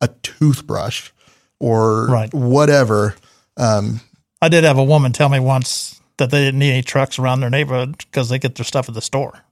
a 0.00 0.08
toothbrush 0.22 1.10
or 1.58 2.06
Right. 2.08 2.32
whatever. 2.34 3.14
I 3.56 4.48
did 4.50 4.64
have 4.64 4.78
a 4.78 4.82
woman 4.84 5.12
tell 5.12 5.28
me 5.28 5.38
once 5.40 6.00
that 6.16 6.30
they 6.30 6.44
didn't 6.44 6.58
need 6.58 6.72
any 6.72 6.82
trucks 6.82 7.18
around 7.18 7.40
their 7.40 7.50
neighborhood 7.50 7.96
because 7.98 8.28
they 8.28 8.38
get 8.38 8.56
their 8.56 8.64
stuff 8.64 8.88
at 8.88 8.94
the 8.94 9.00
store. 9.00 9.44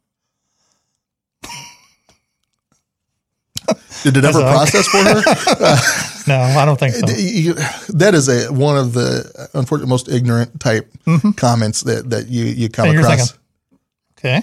Did 4.03 4.17
it 4.17 4.25
ever 4.25 4.41
process 4.41 4.89
for 4.89 4.99
her? 4.99 5.23
No, 6.27 6.39
I 6.39 6.65
don't 6.67 6.79
think 6.79 6.95
so. 6.95 7.07
You- 7.17 7.55
that 7.95 8.15
is 8.15 8.29
a 8.29 8.53
one 8.53 8.77
of 8.77 8.93
the 8.93 9.49
unfortunate 9.55 9.89
most 9.89 10.09
ignorant 10.09 10.61
type 10.61 10.89
comments 11.37 11.81
that 11.83 12.11
that 12.11 12.29
you 12.29 12.45
you 12.45 12.69
come 12.69 12.89
Mm-hmm. 12.89 12.99
across. 13.01 13.39
Okay. 14.19 14.43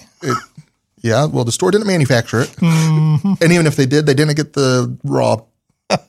Yeah, 1.03 1.25
well, 1.25 1.45
the 1.45 1.51
store 1.51 1.69
didn't 1.71 1.86
manufacture 1.88 2.41
it, 2.41 2.49
Mm-hmm. 2.57 3.33
and 3.41 3.51
even 3.53 3.67
if 3.67 3.75
they 3.75 3.86
did, 3.86 4.05
they 4.07 4.15
didn't 4.15 4.36
get 4.36 4.53
the 4.53 4.97
raw 5.03 5.38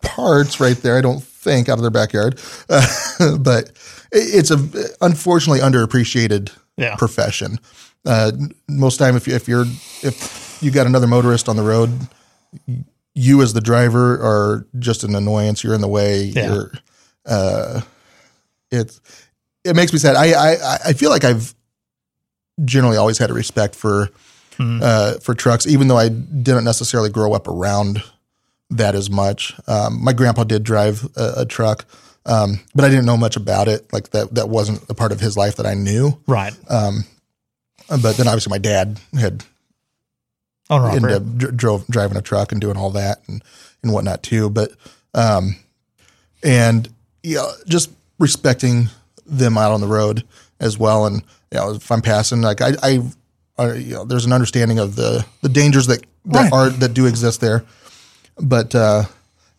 parts 0.03 0.59
right 0.59 0.77
there. 0.79 0.97
I 0.97 1.03
don't 1.03 1.23
think 1.23 1.69
out 1.69 1.77
of 1.79 1.83
their 1.83 1.91
backyard, 1.91 2.41
uh, 2.71 3.37
but 3.39 3.69
it- 4.11 4.35
it's 4.35 4.51
a 4.51 4.57
unfortunately 5.03 5.61
underappreciated 5.61 6.51
Yeah. 6.79 6.97
profession. 6.97 7.61
Uh, 8.07 8.33
most 8.69 8.97
time, 8.97 9.17
if 9.17 9.29
you, 9.29 9.35
if 9.35 9.47
you're 9.49 9.67
if 10.03 10.48
you 10.61 10.71
got 10.71 10.87
another 10.87 11.07
motorist 11.07 11.49
on 11.49 11.57
the 11.57 11.63
road, 11.63 11.91
you 13.15 13.43
as 13.43 13.53
the 13.53 13.61
driver 13.61 14.15
are 14.15 14.67
just 14.79 15.05
an 15.05 15.15
annoyance. 15.15 15.65
You're 15.65 15.75
in 15.75 15.81
the 15.81 15.89
way. 15.89 16.25
Yeah. 16.25 16.53
You're 16.53 16.73
uh, 17.27 17.81
it's 18.71 19.01
it 19.65 19.77
makes 19.77 19.93
me 19.93 19.99
sad. 19.99 20.17
I, 20.17 20.33
I 20.33 20.79
I 20.87 20.93
feel 20.93 21.11
like 21.11 21.25
I've 21.25 21.55
generally 22.65 22.97
always 22.97 23.19
had 23.19 23.31
a 23.31 23.35
respect 23.35 23.75
for 23.75 24.09
uh, 24.61 25.15
for 25.19 25.35
trucks, 25.35 25.67
even 25.67 25.89
though 25.89 25.99
I 25.99 26.09
didn't 26.09 26.65
necessarily 26.65 27.11
grow 27.11 27.33
up 27.33 27.47
around 27.47 28.03
that 28.71 28.95
as 28.95 29.09
much. 29.09 29.55
Um, 29.67 30.03
my 30.03 30.13
grandpa 30.13 30.45
did 30.45 30.63
drive 30.63 31.05
a, 31.17 31.33
a 31.39 31.47
truck, 31.47 31.85
um, 32.27 32.61
but 32.75 32.85
I 32.85 32.89
didn't 32.89 33.07
know 33.07 33.17
much 33.17 33.37
about 33.37 33.69
it. 33.69 33.93
Like 33.93 34.11
that 34.11 34.35
that 34.35 34.49
wasn't 34.49 34.83
a 34.91 34.95
part 34.95 35.13
of 35.13 35.21
his 35.21 35.37
life 35.37 35.57
that 35.57 35.67
I 35.67 35.75
knew. 35.75 36.19
Right. 36.27 36.55
But 36.69 38.17
then 38.17 38.27
obviously 38.29 38.51
my 38.51 38.59
dad 38.59 39.01
had 39.19 39.45
Owner 40.71 40.87
ended 40.89 41.05
operator. 41.05 41.17
up 41.17 41.37
dr- 41.39 41.57
drove 41.57 41.87
driving 41.89 42.17
a 42.19 42.23
truck 42.23 42.53
and 42.53 42.61
doing 42.61 42.77
all 42.77 42.91
that 42.91 43.23
and 43.29 43.43
and 43.83 43.93
whatnot 43.93 44.23
too. 44.23 44.51
But 44.51 44.73
um, 45.15 45.57
and 46.43 46.89
you 47.23 47.37
know, 47.37 47.51
just 47.67 47.91
respecting 48.19 48.89
them 49.27 49.59
out 49.59 49.73
on 49.73 49.81
the 49.81 49.87
road 49.87 50.25
as 50.61 50.79
well. 50.79 51.07
And 51.07 51.17
you 51.53 51.59
know, 51.59 51.75
if 51.75 51.91
I'm 51.91 52.03
passing, 52.03 52.41
like 52.43 52.61
I, 52.61 52.73
I, 52.83 53.01
I 53.59 53.73
you 53.75 53.95
know, 53.95 54.05
there's 54.05 54.25
an 54.27 54.33
understanding 54.33 54.79
of 54.79 54.97
the 54.97 55.25
the 55.43 55.49
dangers 55.49 55.87
that 55.87 56.05
that 56.27 56.51
Right. 56.51 56.53
are 56.53 56.71
that 56.71 56.95
do 56.95 57.07
exist 57.07 57.41
there. 57.41 57.65
But 58.41 58.75
uh, 58.75 59.05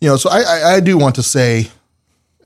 you 0.02 0.10
know, 0.10 0.18
so 0.18 0.30
I, 0.30 0.42
I 0.42 0.74
I 0.76 0.80
do 0.80 0.98
want 0.98 1.16
to 1.16 1.24
say 1.24 1.70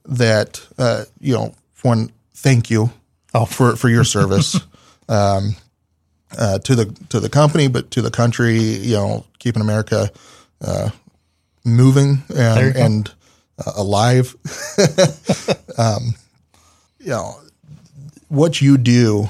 that 0.05 0.65
uh, 0.77 1.05
you 1.19 1.33
know, 1.33 1.53
for 1.73 1.89
one, 1.89 2.11
thank 2.33 2.69
you 2.69 2.91
Oh. 3.33 3.45
for 3.45 3.75
for 3.75 3.89
your 3.89 4.03
service. 4.17 4.59
um, 5.09 5.55
uh, 6.37 6.59
to 6.59 6.75
the 6.75 6.85
to 7.09 7.19
the 7.19 7.29
company, 7.29 7.67
but 7.67 7.91
to 7.91 8.01
the 8.01 8.11
country, 8.11 8.59
you 8.59 8.95
know, 8.95 9.25
keeping 9.39 9.61
America 9.61 10.09
uh, 10.61 10.89
moving 11.65 12.23
and, 12.35 12.75
and 12.75 13.11
uh, 13.65 13.73
alive. 13.75 14.35
um, 15.77 16.15
you 16.99 17.09
know, 17.09 17.35
what 18.29 18.61
you 18.61 18.77
do 18.77 19.29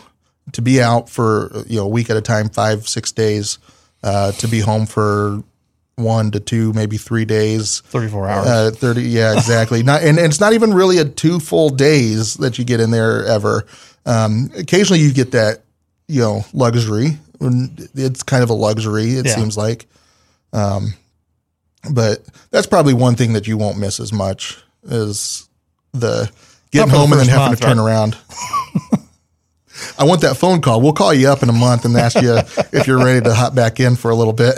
to 0.51 0.61
be 0.61 0.81
out 0.81 1.09
for 1.09 1.51
you 1.67 1.79
know 1.79 1.85
a 1.85 1.89
week 1.89 2.09
at 2.09 2.17
a 2.17 2.21
time, 2.21 2.49
five 2.49 2.87
six 2.87 3.11
days, 3.11 3.59
uh, 4.03 4.31
to 4.33 4.47
be 4.47 4.59
home 4.59 4.85
for 4.85 5.43
one 5.95 6.31
to 6.31 6.39
two, 6.39 6.73
maybe 6.73 6.97
three 6.97 7.25
days. 7.25 7.81
34 7.81 8.27
hours. 8.27 8.47
Uh, 8.47 8.71
Thirty, 8.73 9.03
yeah, 9.03 9.33
exactly. 9.37 9.83
not, 9.83 10.01
and, 10.01 10.17
and 10.17 10.27
it's 10.27 10.39
not 10.39 10.53
even 10.53 10.73
really 10.73 10.97
a 10.97 11.05
two 11.05 11.39
full 11.39 11.69
days 11.69 12.35
that 12.35 12.57
you 12.57 12.65
get 12.65 12.79
in 12.79 12.91
there 12.91 13.25
ever. 13.25 13.65
Um, 14.05 14.49
occasionally, 14.57 15.01
you 15.01 15.13
get 15.13 15.31
that, 15.31 15.63
you 16.07 16.21
know, 16.21 16.45
luxury. 16.53 17.17
It's 17.41 18.23
kind 18.23 18.43
of 18.43 18.49
a 18.49 18.53
luxury. 18.53 19.11
It 19.15 19.25
Yeah. 19.25 19.35
seems 19.35 19.57
like, 19.57 19.85
um, 20.53 20.93
but 21.91 22.19
that's 22.51 22.67
probably 22.67 22.93
one 22.93 23.15
thing 23.15 23.33
that 23.33 23.47
you 23.47 23.57
won't 23.57 23.77
miss 23.77 23.99
as 23.99 24.13
much 24.13 24.57
is 24.83 25.47
the 25.93 26.29
getting 26.71 26.89
for 26.89 26.93
the 26.93 26.99
home 26.99 27.11
and 27.11 27.21
then 27.21 27.27
having 27.27 27.45
month, 27.47 27.59
to 27.59 27.65
turn 27.67 27.79
right? 27.79 27.85
around. 27.85 28.17
I 29.99 30.05
want 30.05 30.21
that 30.21 30.37
phone 30.37 30.61
call. 30.61 30.81
We'll 30.81 30.93
call 30.93 31.13
you 31.13 31.27
up 31.29 31.43
in 31.43 31.49
a 31.49 31.53
month 31.53 31.83
and 31.85 31.95
ask 31.97 32.21
you 32.21 32.37
if 32.71 32.87
you're 32.87 33.03
ready 33.03 33.21
to 33.21 33.33
hop 33.33 33.53
back 33.55 33.79
in 33.79 33.95
for 33.95 34.11
a 34.11 34.15
little 34.15 34.33
bit. 34.33 34.55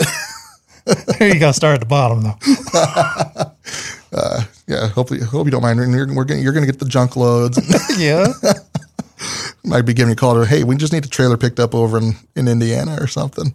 Here 1.18 1.28
you 1.34 1.40
got 1.40 1.48
to 1.48 1.52
start 1.54 1.74
at 1.74 1.80
the 1.80 1.86
bottom, 1.86 2.22
though. 2.22 2.36
yeah, 4.68 4.88
hopefully, 4.88 5.20
hope 5.20 5.46
you 5.46 5.50
don't 5.50 5.62
mind. 5.62 5.78
You're, 5.92 6.12
we're 6.14 6.24
getting, 6.24 6.42
you're 6.44 6.52
going 6.52 6.64
to 6.64 6.70
get 6.70 6.78
the 6.78 6.86
junk 6.88 7.16
loads. 7.16 7.58
yeah. 7.98 8.32
Might 9.66 9.82
be 9.82 9.92
giving 9.94 10.10
you 10.10 10.14
a 10.14 10.16
call 10.16 10.34
to, 10.34 10.46
hey, 10.46 10.64
we 10.64 10.76
just 10.76 10.92
need 10.92 11.04
a 11.04 11.08
trailer 11.08 11.36
picked 11.36 11.58
up 11.60 11.74
over 11.74 11.98
in, 11.98 12.12
in 12.34 12.48
Indiana 12.48 12.96
or 13.00 13.06
something. 13.06 13.54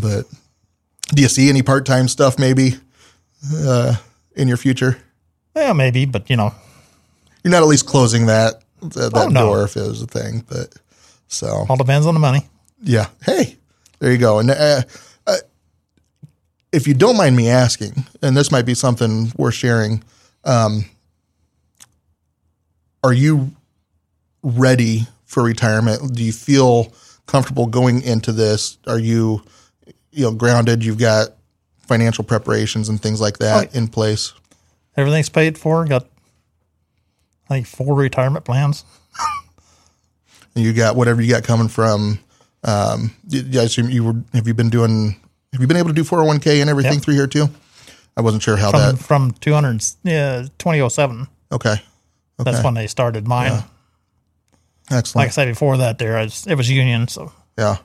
But 0.00 0.24
Do 1.14 1.22
you 1.22 1.28
see 1.28 1.48
any 1.48 1.62
part 1.62 1.84
time 1.86 2.08
stuff 2.08 2.38
maybe 2.38 2.74
uh, 3.54 3.94
in 4.34 4.48
your 4.48 4.56
future? 4.56 4.98
Yeah, 5.54 5.72
maybe, 5.72 6.04
but 6.06 6.28
you 6.30 6.36
know, 6.36 6.54
You're 7.44 7.52
not 7.52 7.62
at 7.62 7.68
least 7.68 7.86
closing 7.86 8.26
that 8.26 8.62
that, 8.82 9.12
that 9.14 9.26
Oh, 9.26 9.28
no. 9.28 9.46
door 9.46 9.64
if 9.64 9.76
it 9.76 9.80
was 9.86 10.02
a 10.02 10.06
thing, 10.06 10.44
but 10.48 10.74
so 11.28 11.64
all 11.68 11.76
depends 11.76 12.06
on 12.06 12.14
the 12.14 12.20
money. 12.20 12.46
yeah. 12.82 13.08
Hey, 13.24 13.56
there 13.98 14.12
you 14.12 14.18
go. 14.18 14.38
And 14.38 14.50
uh, 14.50 14.82
uh, 15.26 15.36
if 16.72 16.86
you 16.86 16.94
don't 16.94 17.16
mind 17.16 17.36
me 17.36 17.48
asking, 17.48 18.04
and 18.22 18.36
this 18.36 18.50
might 18.52 18.66
be 18.66 18.74
something 18.74 19.32
worth 19.36 19.54
sharing, 19.54 20.04
um, 20.44 20.84
are 23.02 23.12
you 23.14 23.52
ready 24.42 25.06
for 25.26 25.42
retirement? 25.42 26.14
Do 26.14 26.22
you 26.24 26.32
feel 26.32 26.92
comfortable 27.26 27.66
going 27.66 28.02
into 28.02 28.32
this? 28.32 28.78
Are 28.86 28.98
you, 28.98 29.42
you 30.10 30.24
know, 30.24 30.32
grounded? 30.32 30.84
You've 30.84 30.98
got 30.98 31.28
financial 31.86 32.24
preparations 32.24 32.88
and 32.88 33.00
things 33.00 33.20
like 33.20 33.38
that 33.38 33.74
in 33.74 33.88
place. 33.88 34.32
Everything's 34.96 35.28
paid 35.28 35.58
for. 35.58 35.84
Got 35.84 36.06
I 37.48 37.54
think 37.54 37.66
four 37.66 37.94
retirement 37.94 38.44
plans. 38.44 38.84
And 40.54 40.64
you 40.64 40.72
got 40.72 40.96
whatever 40.96 41.20
you 41.22 41.30
got 41.30 41.44
coming 41.44 41.68
from. 41.68 42.18
Um, 42.64 43.14
I 43.32 43.62
assume 43.62 43.90
you 43.90 44.02
were. 44.04 44.14
Have 44.32 44.48
you 44.48 44.54
been 44.54 44.70
doing? 44.70 45.20
Have 45.52 45.60
you 45.60 45.66
been 45.66 45.76
able 45.76 45.88
to 45.88 45.94
do 45.94 46.02
four 46.04 46.18
hundred 46.18 46.28
one 46.28 46.40
k 46.40 46.60
and 46.60 46.68
everything 46.70 46.94
Yep. 46.94 47.02
through 47.02 47.14
here 47.14 47.26
too? 47.26 47.48
I 48.16 48.22
wasn't 48.22 48.42
sure 48.42 48.56
how 48.56 48.70
from 48.70 48.80
that. 48.80 48.96
from 48.96 49.30
200 49.32 49.84
yeah 50.02 50.46
2007 50.58 51.28
Okay, 51.52 51.70
okay, 51.70 51.80
that's 52.38 52.64
when 52.64 52.72
they 52.72 52.86
started 52.86 53.28
mine 53.28 53.62
excellent. 54.90 55.16
like 55.16 55.28
i 55.28 55.30
said 55.30 55.48
before 55.48 55.76
that 55.78 55.98
there 55.98 56.16
was, 56.18 56.46
it 56.46 56.54
was 56.54 56.70
union 56.70 57.08
so 57.08 57.32
yeah, 57.58 57.76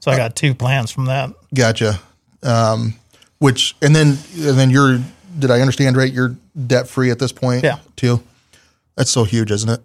so 0.00 0.10
i 0.10 0.16
got 0.16 0.34
two 0.36 0.54
plans 0.54 0.90
from 0.90 1.06
that 1.06 1.30
gotcha. 1.54 2.00
Um, 2.42 2.94
which 3.38 3.76
and 3.82 3.94
then 3.94 4.08
and 4.36 4.58
then 4.58 4.70
you're. 4.70 4.98
Did 5.38 5.50
I 5.50 5.60
understand 5.60 5.96
right? 5.96 6.12
You're 6.12 6.36
debt 6.66 6.88
free 6.88 7.10
at 7.10 7.18
this 7.18 7.32
point. 7.32 7.64
Yeah. 7.64 7.78
too. 7.96 8.22
That's 8.96 9.10
so 9.10 9.24
huge, 9.24 9.50
isn't 9.50 9.68
it? 9.70 9.80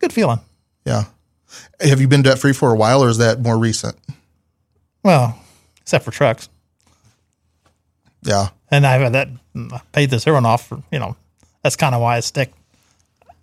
good 0.00 0.12
feeling 0.12 0.40
Yeah. 0.84 1.04
Have 1.80 2.00
you 2.00 2.08
been 2.08 2.22
debt 2.22 2.38
free 2.38 2.52
for 2.52 2.72
a 2.72 2.76
while, 2.76 3.02
or 3.04 3.08
is 3.08 3.18
that 3.18 3.40
more 3.40 3.56
recent? 3.58 3.96
well 5.02 5.38
except 5.82 6.04
for 6.04 6.10
trucks 6.10 6.48
Yeah. 8.22 8.48
and 8.70 8.86
i've 8.86 9.00
had 9.02 9.12
that 9.12 9.28
I 9.72 9.80
paid 9.92 10.10
this 10.10 10.26
one 10.26 10.44
off 10.46 10.66
for 10.68 10.82
you 10.90 10.98
know 10.98 11.16
that's 11.62 11.76
kind 11.76 11.94
of 11.94 12.00
why 12.00 12.16
i 12.16 12.20
stick 12.20 12.52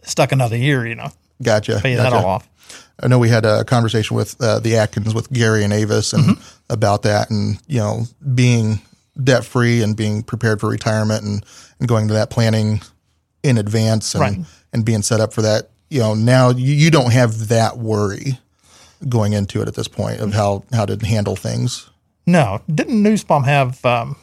stuck 0.04 0.32
another 0.32 0.58
year 0.58 0.86
you 0.86 0.96
know 0.96 1.10
Gotcha. 1.42 1.80
pay 1.82 1.96
that 1.96 2.14
all 2.14 2.26
off 2.26 2.50
I 3.02 3.08
know 3.08 3.18
we 3.20 3.28
had 3.30 3.44
a 3.44 3.64
conversation 3.66 4.16
with 4.16 4.40
uh, 4.42 4.60
the 4.60 4.78
Atkins 4.78 5.14
with 5.16 5.32
Gary 5.34 5.64
and 5.64 5.74
Avis 5.74 6.14
and 6.14 6.24
Mm-hmm. 6.24 6.42
about 6.74 7.02
that, 7.04 7.30
and 7.30 7.60
you 7.68 7.80
know, 7.80 8.04
being 8.34 8.80
debt 9.22 9.44
free 9.46 9.82
and 9.82 9.96
being 9.98 10.24
prepared 10.24 10.60
for 10.60 10.70
retirement 10.70 11.24
and, 11.24 11.44
and 11.80 11.88
going 11.88 12.08
to 12.08 12.14
that 12.14 12.30
planning 12.30 12.82
in 13.42 13.58
advance 13.58 14.14
and 14.16 14.22
Right. 14.22 14.38
and 14.72 14.86
being 14.86 15.02
set 15.02 15.20
up 15.20 15.34
for 15.34 15.42
that. 15.42 15.70
You 15.90 16.00
know, 16.00 16.14
now 16.14 16.50
you, 16.52 16.74
you 16.74 16.90
don't 16.92 17.12
have 17.12 17.50
that 17.50 17.78
worry 17.78 18.38
going 19.10 19.34
into 19.34 19.62
it 19.62 19.68
at 19.68 19.76
this 19.76 19.88
point 19.88 20.20
of 20.22 20.34
how 20.34 20.64
how 20.72 20.86
to 20.86 20.96
handle 21.06 21.36
things. 21.36 21.90
no 22.26 22.62
didn't 22.74 23.04
Nussbaum 23.04 23.44
have 23.44 23.84
um 23.86 24.16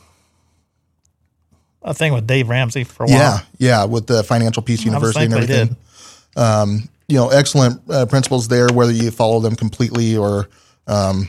a 1.82 1.92
thing 1.94 2.12
with 2.12 2.26
dave 2.26 2.48
ramsey 2.48 2.84
for 2.84 3.04
a 3.04 3.06
while 3.06 3.16
Yeah, 3.16 3.38
yeah, 3.58 3.84
with 3.84 4.06
the 4.06 4.22
Financial 4.22 4.62
Peace 4.62 4.84
University 4.84 5.24
and 5.24 5.34
everything. 5.34 5.68
did. 5.68 5.76
um, 6.42 6.88
you 7.10 7.16
know, 7.16 7.28
excellent 7.28 7.82
uh, 7.90 8.06
principles 8.06 8.46
there, 8.48 8.68
whether 8.72 8.92
you 8.92 9.10
follow 9.10 9.40
them 9.40 9.56
completely 9.56 10.16
or, 10.16 10.48
um, 10.86 11.28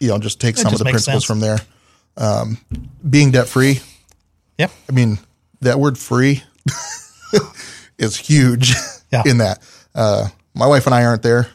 you 0.00 0.08
know, 0.08 0.18
just 0.18 0.40
take 0.40 0.56
some 0.56 0.72
of 0.72 0.78
the 0.78 0.84
principles 0.84 1.04
sense. 1.04 1.24
from 1.24 1.40
there. 1.40 1.58
Um, 2.16 2.58
being 3.08 3.30
debt 3.30 3.46
free, 3.48 3.80
Yep. 4.58 4.70
I 4.88 4.92
mean, 4.92 5.18
that 5.60 5.78
word 5.78 5.96
free 5.98 6.42
is 7.98 8.16
huge 8.16 8.72
Yeah. 9.12 9.22
in 9.26 9.38
that. 9.38 9.60
Uh, 9.94 10.28
my 10.54 10.66
wife 10.66 10.86
and 10.86 10.94
I 10.94 11.04
aren't 11.04 11.22
there 11.22 11.48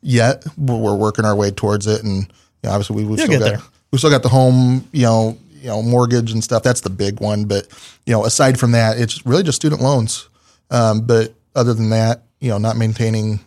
yet. 0.00 0.44
We're, 0.56 0.76
we're 0.76 0.94
working 0.96 1.24
our 1.24 1.34
way 1.36 1.50
towards 1.50 1.86
it. 1.86 2.02
And 2.04 2.22
you 2.22 2.28
know, 2.64 2.70
obviously 2.70 2.96
we, 2.96 3.04
we've 3.04 3.18
You'll 3.18 3.26
still 3.26 3.38
got, 3.40 3.44
there. 3.46 3.62
we 3.90 3.98
still 3.98 4.10
got 4.10 4.22
the 4.22 4.28
home, 4.28 4.88
you 4.92 5.02
know, 5.02 5.38
you 5.60 5.68
know, 5.68 5.82
mortgage 5.82 6.32
and 6.32 6.42
stuff. 6.42 6.62
That's 6.62 6.80
the 6.82 6.90
big 6.90 7.20
one. 7.20 7.44
But, 7.44 7.66
you 8.06 8.12
know, 8.12 8.24
aside 8.24 8.58
from 8.58 8.72
that, 8.72 8.98
it's 8.98 9.26
really 9.26 9.42
just 9.42 9.56
student 9.56 9.82
loans. 9.82 10.28
Um, 10.70 11.00
but 11.02 11.34
other 11.54 11.74
than 11.74 11.90
that, 11.90 12.22
you 12.40 12.50
know, 12.50 12.58
not 12.58 12.76
maintaining, 12.76 13.40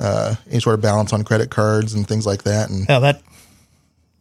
uh, 0.00 0.34
any 0.50 0.60
sort 0.60 0.74
of 0.74 0.80
balance 0.80 1.12
on 1.12 1.24
credit 1.24 1.50
cards 1.50 1.94
and 1.94 2.06
things 2.06 2.26
like 2.26 2.42
that. 2.44 2.70
And 2.70 2.86
yeah 2.88 2.98
that 2.98 3.22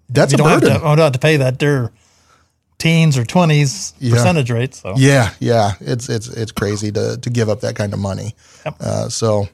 that's 0.10 0.32
you 0.32 0.36
a 0.36 0.38
don't 0.38 0.50
have 0.50 0.62
burden. 0.62 0.78
to, 0.78 0.84
don't 0.84 0.98
have 1.00 1.12
to 1.14 1.20
pay 1.20 1.38
that 1.38 1.60
their 1.60 1.92
teens 2.78 3.18
or 3.18 3.24
20s 3.24 3.94
percentage 4.12 4.52
rate 4.52 4.76
so 4.76 4.94
Yeah, 4.98 5.34
yeah, 5.40 5.74
it's 5.80 6.10
it's 6.10 6.28
it's 6.28 6.52
crazy 6.52 6.92
to 6.92 7.18
to 7.18 7.30
give 7.30 7.50
up 7.50 7.62
that 7.62 7.76
kind 7.76 7.94
of 7.94 8.00
money. 8.00 8.36
Yep. 8.66 8.76
Uh, 8.80 9.10
so, 9.10 9.48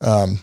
um, 0.00 0.40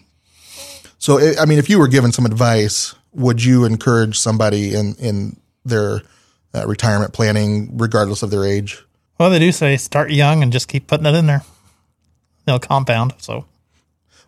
so 0.99 1.19
i 1.19 1.41
I 1.41 1.45
mean, 1.45 1.57
if 1.57 1.69
you 1.69 1.79
were 1.79 1.87
given 1.87 2.11
some 2.11 2.25
advice, 2.25 2.95
would 3.13 3.43
you 3.43 3.65
encourage 3.65 4.17
somebody 4.19 4.73
in 4.75 4.95
in 4.95 5.37
their 5.65 6.01
uh, 6.53 6.65
retirement 6.67 7.13
planning, 7.13 7.77
regardless 7.77 8.23
of 8.23 8.29
their 8.29 8.45
age? 8.45 8.83
Well, 9.19 9.29
they 9.31 9.39
do 9.39 9.51
say 9.51 9.75
start 9.77 10.11
young 10.11 10.43
and 10.43 10.53
just 10.53 10.67
keep 10.67 10.85
putting 10.87 11.05
it 11.07 11.15
in 11.15 11.25
there. 11.25 11.41
They'll 12.45 12.59
compound. 12.59 13.13
So 13.17 13.45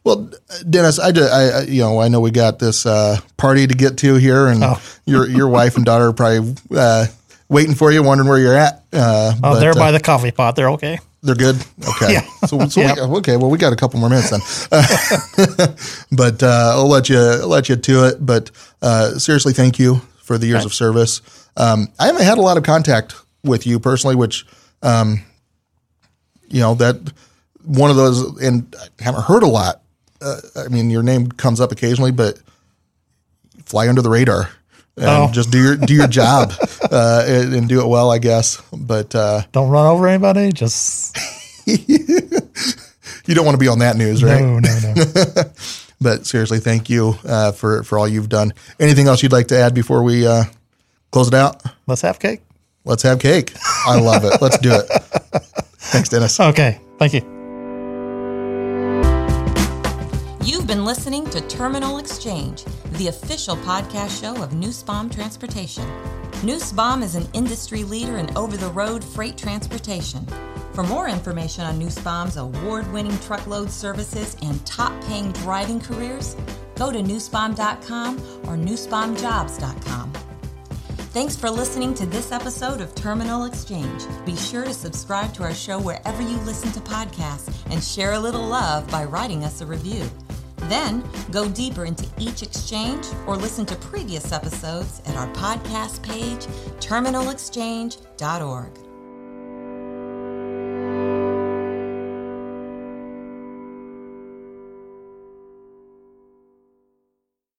Well, 0.09 0.31
Dennis, 0.67 0.97
I, 0.97 1.11
ju- 1.11 1.21
I 1.31 1.61
you 1.61 1.81
know 1.83 2.01
I 2.01 2.07
know 2.07 2.19
we 2.19 2.31
got 2.31 2.57
this 2.57 2.85
uh, 2.87 3.17
party 3.37 3.67
to 3.67 3.73
get 3.75 3.97
to 3.97 4.15
here, 4.15 4.47
and 4.47 4.63
Oh. 4.63 4.81
your 5.05 5.27
your 5.29 5.47
wife 5.47 5.75
and 5.75 5.85
daughter 5.85 6.07
are 6.07 6.13
probably 6.13 6.55
uh, 6.75 7.05
waiting 7.47 7.75
for 7.75 7.91
you, 7.91 8.01
wondering 8.01 8.27
where 8.27 8.39
you're 8.39 8.57
at. 8.57 8.83
Uh, 8.91 9.33
oh, 9.35 9.39
but, 9.39 9.59
they're 9.59 9.71
uh, 9.71 9.75
by 9.75 9.91
the 9.91 9.99
coffee 9.99 10.31
pot. 10.31 10.55
They're 10.55 10.71
okay. 10.71 10.97
They're 11.21 11.35
good. 11.35 11.57
Okay. 11.87 12.13
Yeah. 12.13 12.21
So, 12.47 12.67
so 12.69 12.81
Yeah. 12.81 13.05
we 13.05 13.17
okay. 13.17 13.37
Well, 13.37 13.51
we 13.51 13.59
got 13.59 13.71
a 13.71 13.75
couple 13.75 13.99
more 13.99 14.09
minutes 14.09 14.31
then, 14.31 14.41
but 16.11 16.41
uh, 16.41 16.71
I'll 16.75 16.87
let 16.89 17.07
you 17.09 17.19
let 17.45 17.69
you 17.69 17.75
to 17.75 18.07
it. 18.07 18.25
But 18.25 18.49
uh, 18.81 19.11
seriously, 19.19 19.53
thank 19.53 19.77
you 19.77 20.01
for 20.23 20.37
the 20.39 20.47
years 20.47 20.65
of 20.65 20.73
service. 20.73 21.21
Um, 21.55 21.89
I 21.99 22.07
haven't 22.07 22.23
had 22.23 22.37
a 22.39 22.41
lot 22.41 22.57
of 22.57 22.63
contact 22.63 23.15
with 23.43 23.67
you 23.67 23.79
personally, 23.79 24.15
which 24.15 24.45
um, 24.81 25.21
you 26.47 26.61
know 26.61 26.73
that 26.75 26.95
one 27.63 27.91
of 27.91 27.95
those, 27.97 28.41
and 28.41 28.73
I 28.99 29.03
haven't 29.03 29.23
heard 29.25 29.43
a 29.43 29.47
lot. 29.47 29.81
Uh, 30.21 30.37
I 30.55 30.67
mean, 30.67 30.89
your 30.89 31.03
name 31.03 31.27
comes 31.31 31.59
up 31.61 31.71
occasionally, 31.71 32.11
but 32.11 32.39
fly 33.65 33.87
under 33.87 34.01
the 34.01 34.09
radar. 34.09 34.49
And 34.97 35.07
Oh. 35.07 35.29
just 35.31 35.49
do 35.49 35.61
your 35.63 35.77
do 35.77 35.93
your 35.93 36.07
job 36.07 36.51
uh, 36.91 37.23
and, 37.25 37.53
and 37.53 37.69
do 37.69 37.79
it 37.81 37.87
well, 37.87 38.11
I 38.11 38.17
guess. 38.17 38.61
But 38.75 39.15
uh, 39.15 39.43
Don't 39.53 39.69
run 39.69 39.85
over 39.87 40.07
anybody. 40.07 40.51
Just 40.51 41.17
you 41.65 43.35
don't 43.35 43.45
want 43.45 43.55
to 43.55 43.59
be 43.59 43.67
on 43.69 43.79
that 43.79 43.95
news, 43.95 44.23
right? 44.23 44.41
no, 44.41 44.59
no, 44.59 44.93
no. 44.95 45.43
But 46.01 46.25
seriously, 46.25 46.59
thank 46.59 46.89
you 46.89 47.15
uh, 47.25 47.51
for 47.51 47.83
for 47.83 47.97
all 47.99 48.07
you've 48.07 48.29
done. 48.29 48.53
Anything 48.79 49.07
else 49.07 49.21
you'd 49.21 49.33
like 49.33 49.47
to 49.47 49.57
add 49.59 49.73
before 49.73 50.01
we 50.01 50.25
uh, 50.25 50.45
close 51.11 51.27
it 51.27 51.33
out? 51.33 51.61
Let's 51.87 52.01
have 52.03 52.19
cake. 52.19 52.39
Let's 52.85 53.03
have 53.03 53.19
cake. 53.19 53.53
I 53.85 53.99
love 53.99 54.23
it. 54.23 54.41
Let's 54.41 54.57
do 54.59 54.71
it. 54.73 54.85
Thanks, 55.91 56.07
Dennis. 56.07 56.39
Okay. 56.39 56.79
Thank 56.99 57.13
you. 57.15 57.38
To 61.39 61.47
Terminal 61.47 61.99
Exchange, 61.99 62.65
the 62.97 63.07
official 63.07 63.55
podcast 63.55 64.19
show 64.19 64.43
of 64.43 64.51
Nussbaum 64.51 65.09
Transportation. 65.09 65.89
Nussbaum 66.43 67.01
is 67.01 67.15
an 67.15 67.29
industry 67.31 67.85
leader 67.85 68.17
in 68.17 68.29
over 68.35 68.57
the 68.57 68.67
road 68.71 69.01
freight 69.01 69.37
transportation. 69.37 70.27
For 70.73 70.83
more 70.83 71.07
information 71.07 71.63
on 71.63 71.79
Nussbaum's 71.79 72.35
award 72.35 72.91
winning 72.91 73.17
truckload 73.19 73.71
services 73.71 74.35
and 74.41 74.65
top 74.65 74.91
paying 75.05 75.31
driving 75.31 75.79
careers, 75.79 76.35
go 76.75 76.91
to 76.91 76.99
nussbaum.com 76.99 78.17
or 78.43 78.57
nussbaumjobs.com. 78.57 80.11
Thanks 81.13 81.37
for 81.37 81.49
listening 81.49 81.93
to 81.93 82.05
this 82.05 82.33
episode 82.33 82.81
of 82.81 82.93
Terminal 82.95 83.45
Exchange. 83.45 84.03
Be 84.25 84.35
sure 84.35 84.65
to 84.65 84.73
subscribe 84.73 85.33
to 85.35 85.43
our 85.43 85.53
show 85.53 85.79
wherever 85.79 86.21
you 86.21 86.35
listen 86.39 86.73
to 86.73 86.81
podcasts 86.81 87.49
and 87.71 87.81
share 87.81 88.11
a 88.11 88.19
little 88.19 88.45
love 88.45 88.91
by 88.91 89.05
writing 89.05 89.45
us 89.45 89.61
a 89.61 89.65
review. 89.65 90.03
Then 90.63 91.03
go 91.31 91.47
deeper 91.49 91.85
into 91.85 92.07
each 92.17 92.41
exchange 92.41 93.05
or 93.27 93.37
listen 93.37 93.65
to 93.67 93.75
previous 93.75 94.31
episodes 94.31 95.01
at 95.05 95.15
our 95.15 95.27
podcast 95.33 96.01
page, 96.03 96.47
terminalexchange.org. 96.79 98.88